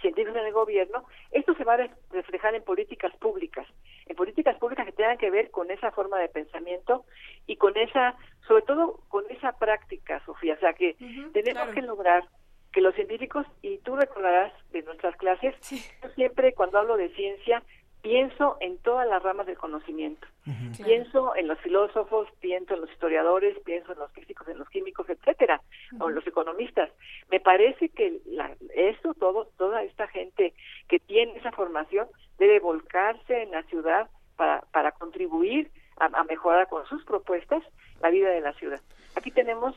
[0.00, 3.66] científicos en el gobierno, esto se va a re- reflejar en políticas públicas,
[4.06, 7.04] en políticas públicas que tengan que ver con esa forma de pensamiento
[7.46, 8.16] y con esa,
[8.46, 10.94] sobre todo con esa práctica, Sofía, o sea que
[11.32, 11.72] tenemos claro.
[11.72, 12.24] que lograr
[12.72, 15.54] que los científicos, y tú recordarás de nuestras clases,
[16.02, 17.62] yo siempre cuando hablo de ciencia
[18.04, 20.28] pienso en todas las ramas del conocimiento.
[20.76, 25.08] Pienso en los filósofos, pienso en los historiadores, pienso en los físicos, en los químicos,
[25.08, 25.62] etcétera,
[25.98, 26.90] o en los economistas.
[27.30, 30.52] Me parece que la, eso, todo, toda esta gente
[30.86, 32.06] que tiene esa formación
[32.36, 37.62] debe volcarse en la ciudad para, para contribuir a, a mejorar con sus propuestas
[38.02, 38.82] la vida de la ciudad.
[39.16, 39.74] Aquí tenemos,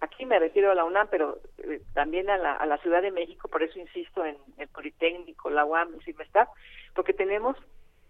[0.00, 3.10] aquí me refiero a la UNAM, pero eh, también a la, a la Ciudad de
[3.10, 6.48] México, por eso insisto en el Politécnico, la UAM, el CIMESTAP,
[6.94, 7.56] porque tenemos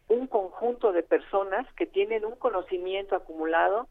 [0.09, 3.89] un conjunto de personas que tienen un conocimiento acumulado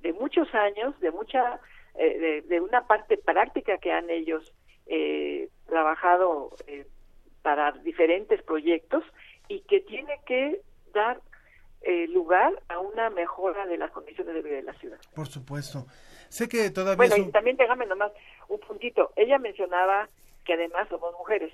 [0.00, 1.60] de muchos años, de mucha,
[1.94, 4.52] eh, de, una parte práctica que han ellos
[4.86, 6.86] eh, trabajado eh,
[7.42, 9.04] para diferentes proyectos
[9.48, 10.60] y que tiene que
[10.92, 11.20] dar
[11.82, 14.98] eh, lugar a una mejora de las condiciones de vida de la ciudad.
[15.14, 15.86] Por supuesto.
[16.30, 18.12] Sé que todavía Bueno, y también déjame nomás
[18.48, 19.12] un puntito.
[19.16, 20.08] Ella mencionaba
[20.46, 21.52] que además somos mujeres.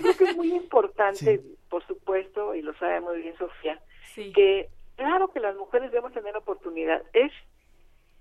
[0.00, 3.80] Creo que es muy importante, por supuesto, y lo sabe muy bien Sofía,
[4.32, 7.02] que claro que las mujeres debemos tener oportunidad.
[7.12, 7.32] Es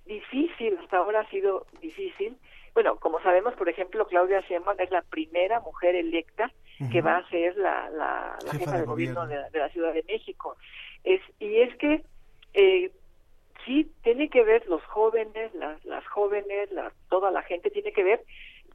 [0.06, 2.38] difícil, hasta ahora ha sido difícil.
[2.74, 6.52] Bueno, como sabemos, por ejemplo, Claudia Sheinbaum es la primera mujer electa
[6.94, 9.28] que va a ser la, la, la Jefa jefa, de de gobierno, gobierno.
[9.28, 10.56] de, la- de la Ciudad de México.
[11.04, 12.04] Es, y es que
[12.54, 12.92] eh,
[13.66, 18.04] sí tiene que ver los jóvenes, las, las jóvenes, la- toda la gente tiene que
[18.04, 18.24] ver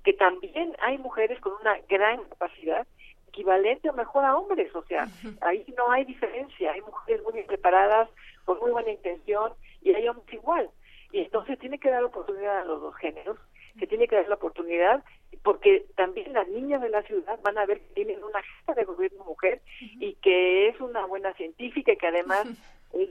[0.05, 2.86] que también hay mujeres con una gran capacidad
[3.28, 5.09] equivalente o mejor a hombres, o sea,
[5.40, 8.09] ahí no hay diferencia, hay mujeres muy bien preparadas,
[8.44, 9.52] con muy buena intención
[9.82, 10.70] y hay hombres igual.
[11.11, 13.39] Y entonces tiene que dar oportunidad a los dos géneros,
[13.78, 15.02] se tiene que dar la oportunidad
[15.43, 18.85] porque también las niñas de la ciudad van a ver que tienen una jefa de
[18.85, 22.47] gobierno mujer y que es una buena científica y que además
[22.98, 23.10] es,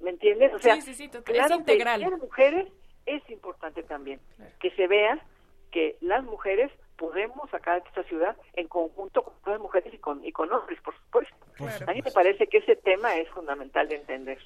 [0.00, 0.52] ¿me entiendes?
[0.54, 2.00] O sea, Sí, sí, sí, claro es integral.
[2.00, 2.68] que ser mujeres
[3.06, 4.20] es importante también,
[4.60, 5.18] que se vea
[5.70, 6.70] que las mujeres
[7.02, 10.78] podemos sacar de esta ciudad en conjunto con otras mujeres y con, y con hombres,
[10.84, 11.34] por supuesto.
[11.84, 14.38] A mí me parece que ese tema es fundamental de entender.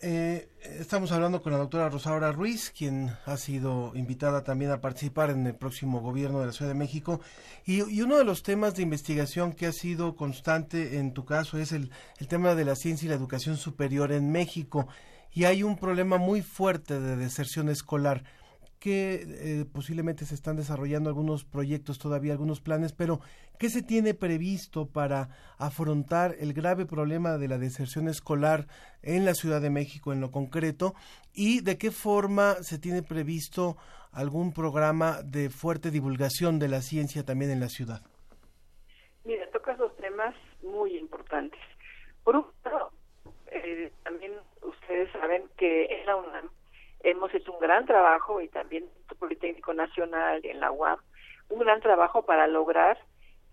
[0.00, 5.30] Eh, estamos hablando con la doctora Rosaura Ruiz, quien ha sido invitada también a participar
[5.30, 7.20] en el próximo gobierno de la Ciudad de México.
[7.64, 11.58] Y, y uno de los temas de investigación que ha sido constante en tu caso
[11.58, 14.86] es el, el tema de la ciencia y la educación superior en México.
[15.32, 18.22] Y hay un problema muy fuerte de deserción escolar
[18.78, 23.20] que eh, posiblemente se están desarrollando algunos proyectos todavía, algunos planes, pero
[23.58, 25.28] ¿qué se tiene previsto para
[25.58, 28.66] afrontar el grave problema de la deserción escolar
[29.02, 30.94] en la Ciudad de México en lo concreto?
[31.32, 33.76] ¿Y de qué forma se tiene previsto
[34.12, 38.02] algún programa de fuerte divulgación de la ciencia también en la ciudad?
[39.24, 41.60] Mira, tocas dos temas muy importantes.
[42.22, 42.92] Por un lado,
[43.48, 44.32] eh, también
[44.62, 46.50] ustedes saben que en la UNAM
[47.00, 50.98] hemos hecho un gran trabajo y también el Politécnico Nacional y en la UAM,
[51.50, 52.96] un gran trabajo para lograr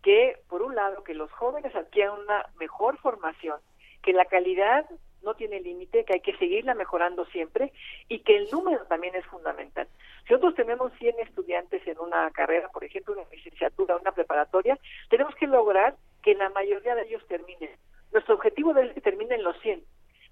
[0.01, 3.59] que, por un lado, que los jóvenes adquieran una mejor formación,
[4.01, 4.85] que la calidad
[5.23, 7.73] no tiene límite, que hay que seguirla mejorando siempre
[8.07, 9.89] y que el número también es fundamental.
[10.25, 14.79] Si nosotros tenemos 100 estudiantes en una carrera, por ejemplo, una licenciatura, una preparatoria,
[15.09, 17.71] tenemos que lograr que la mayoría de ellos terminen.
[18.13, 19.83] Nuestro objetivo es que terminen los 100.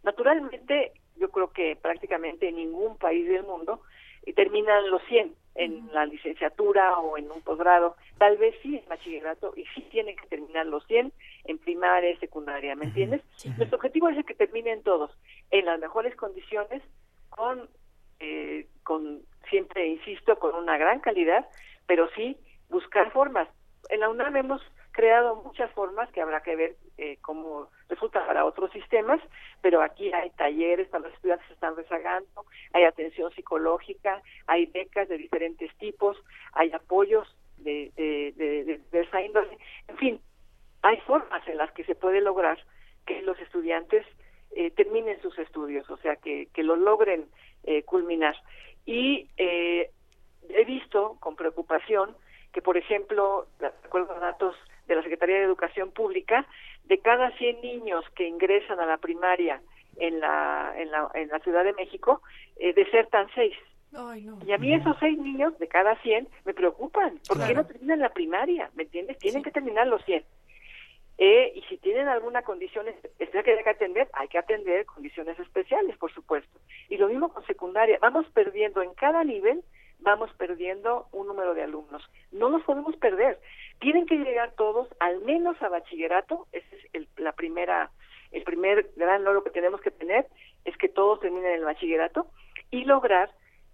[0.03, 3.81] Naturalmente, yo creo que prácticamente en ningún país del mundo
[4.35, 7.95] terminan los 100 en la licenciatura o en un posgrado.
[8.18, 11.14] Tal vez sí en bachillerato y sí tienen que terminar los 100
[11.45, 13.22] en primaria y secundaria, ¿me entiendes?
[13.57, 15.11] Nuestro objetivo es el que terminen todos
[15.52, 16.81] en las mejores condiciones,
[17.30, 17.69] con,
[18.19, 21.48] eh, con siempre, insisto, con una gran calidad,
[21.85, 22.38] pero sí
[22.69, 23.48] buscar formas.
[23.89, 24.61] En la UNAM hemos
[24.91, 29.22] creado muchas formas que habrá que ver eh, cómo resulta para otros sistemas,
[29.61, 35.07] pero aquí hay talleres para los estudiantes que están rezagando, hay atención psicológica, hay becas
[35.09, 36.18] de diferentes tipos,
[36.53, 37.27] hay apoyos
[37.57, 39.57] de, de, de, de índole,
[39.88, 40.22] en fin,
[40.81, 42.57] hay formas en las que se puede lograr
[43.05, 44.05] que los estudiantes
[44.55, 47.26] eh, terminen sus estudios, o sea, que, que lo logren
[47.63, 48.35] eh, culminar.
[48.85, 49.91] Y eh,
[50.49, 52.15] he visto con preocupación
[52.51, 54.55] que, por ejemplo, de acuerdo a datos
[54.88, 56.45] de la Secretaría de Educación Pública,
[56.85, 59.61] de cada 100 niños que ingresan a la primaria
[59.97, 62.21] en la, en la, en la Ciudad de México,
[62.57, 63.53] eh, desertan 6.
[63.93, 64.39] Ay, no.
[64.45, 67.19] Y a mí esos seis niños de cada 100 me preocupan.
[67.27, 67.55] ¿Por qué Claro.
[67.55, 68.69] no terminan la primaria?
[68.75, 69.19] ¿Me entiendes?
[69.19, 70.23] Tienen que terminar los 100.
[71.17, 75.37] Eh, y si tienen alguna condición especial que hay que atender, hay que atender condiciones
[75.39, 76.57] especiales, por supuesto.
[76.89, 77.99] Y lo mismo con secundaria.
[78.01, 79.61] Vamos perdiendo en cada nivel,
[80.01, 82.03] vamos perdiendo un número de alumnos.
[82.31, 83.39] No los podemos perder.
[83.79, 86.47] Tienen que llegar todos al menos a bachillerato.
[86.51, 87.91] Ese es el, la primera,
[88.31, 90.27] el primer gran logro que tenemos que tener,
[90.65, 92.27] es que todos terminen el bachillerato
[92.69, 93.31] y lograr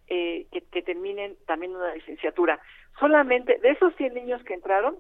[0.08, 2.60] eh, que, que terminen también una licenciatura.
[3.00, 4.98] Solamente de esos 100 niños que entraron,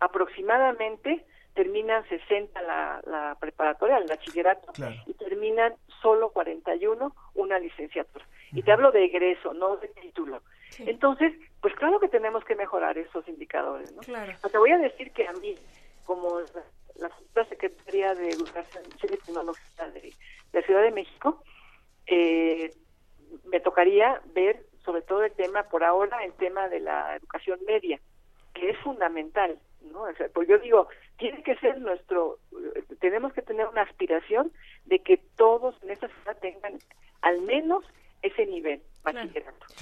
[0.00, 1.24] aproximadamente
[1.54, 4.72] terminan 60 la, la preparatoria, el bachillerato,
[5.06, 8.24] y terminan solo 41 una licenciatura.
[8.52, 10.42] Y te hablo de egreso, no de título.
[10.78, 14.02] Entonces, pues claro que tenemos que mejorar esos indicadores, ¿no?
[14.02, 14.32] Claro.
[14.40, 15.54] Pero te voy a decir que a mí,
[16.04, 16.40] como
[16.98, 20.12] la, la Secretaría de Educación y Tecnología de,
[20.52, 21.42] la Ciudad de México,
[22.06, 22.72] eh,
[23.46, 28.00] me tocaría ver sobre todo el tema, por ahora, el tema de la educación media,
[28.54, 30.02] que es fundamental, ¿no?
[30.02, 30.88] O sea, pues yo digo,
[31.18, 32.38] tiene que ser nuestro,
[32.98, 34.50] tenemos que tener una aspiración
[34.86, 36.78] de que todos en esta ciudad tengan
[37.20, 37.84] al menos.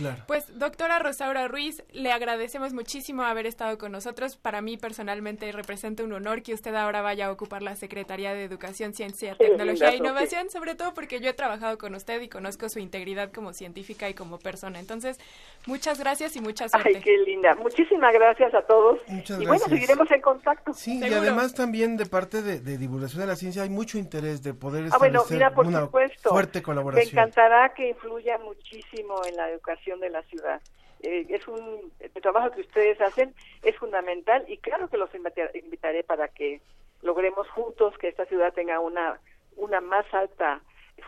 [0.04, 0.24] Bachillerato.
[0.26, 4.36] Pues, doctora Rosaura Ruiz, le agradecemos muchísimo haber estado con nosotros.
[4.36, 8.44] Para mí, personalmente, representa un honor que usted ahora vaya a ocupar la Secretaría de
[8.44, 12.68] Educación, Ciencia, Tecnología e Innovación, sobre todo porque yo he trabajado con usted y conozco
[12.68, 14.78] su integridad como científica y como persona.
[14.78, 15.18] Entonces,
[15.66, 16.92] muchas gracias y mucha suerte.
[16.96, 17.54] Ay, qué linda.
[17.56, 19.00] Muchísimas gracias a todos.
[19.08, 19.70] Muchas y bueno, gracias.
[19.70, 20.72] seguiremos en contacto.
[20.72, 24.42] Sí, y además también de parte de, de divulgación de la ciencia hay mucho interés
[24.42, 26.30] de poder Ah, bueno, establecer mira, por una supuesto.
[26.30, 27.08] fuerte Me colaboración.
[27.10, 30.60] encantará que influya muchísimo en la educación de la ciudad.
[31.00, 35.50] Eh, es un el trabajo que ustedes hacen es fundamental y claro que los invita-
[35.54, 36.60] invitaré para que
[37.02, 39.20] logremos juntos que esta ciudad tenga una
[39.56, 40.60] una más alta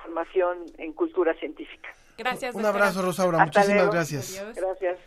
[0.02, 1.88] formación en cultura científica.
[2.16, 2.54] Gracias.
[2.54, 3.42] Un abrazo, Rosaura.
[3.42, 3.92] Hasta Muchísimas luego.
[3.92, 4.54] gracias.
[4.54, 4.98] Gracias.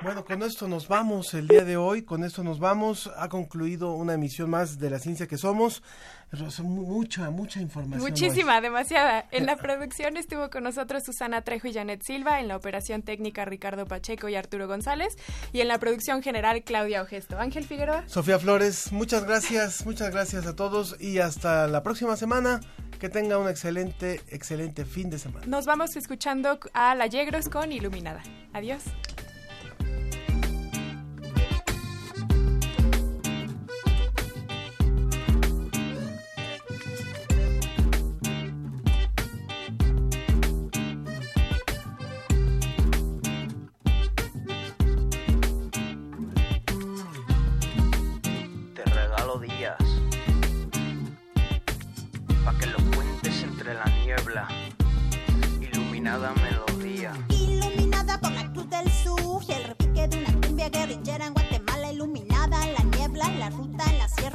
[0.00, 3.10] Bueno, con esto nos vamos el día de hoy, con esto nos vamos.
[3.16, 5.82] Ha concluido una emisión más de La Ciencia que Somos.
[6.62, 8.04] Mucha, mucha información.
[8.04, 8.10] hoy.
[8.10, 9.26] Muchísima, demasiada.
[9.32, 13.44] En la producción estuvo con nosotros Susana Trejo y Janet Silva, en la operación técnica
[13.44, 15.16] Ricardo Pacheco y Arturo González,
[15.52, 17.36] y en la producción general Claudia Ogesto.
[17.36, 18.04] Ángel Figueroa.
[18.06, 22.60] Sofía Flores, muchas gracias, muchas gracias a todos y hasta la próxima semana.
[23.00, 25.46] Que tenga un excelente, excelente fin de semana.
[25.46, 28.22] Nos vamos escuchando a La Yegros con Iluminada.
[28.52, 28.82] Adiós.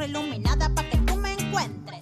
[0.05, 1.99] Iluminada para que tú me encuentres.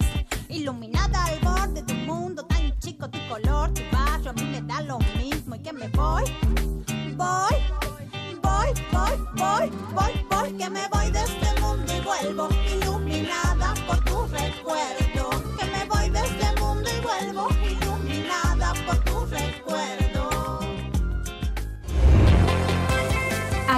[0.48, 3.08] Iluminada al borde de un mundo tan chico.
[3.08, 5.54] Tu color, tu barrio, a mí me da lo mismo.
[5.54, 6.24] Y que me voy,
[7.16, 7.54] voy,
[8.42, 10.52] voy, voy, voy, voy, voy.
[10.58, 10.91] Que me voy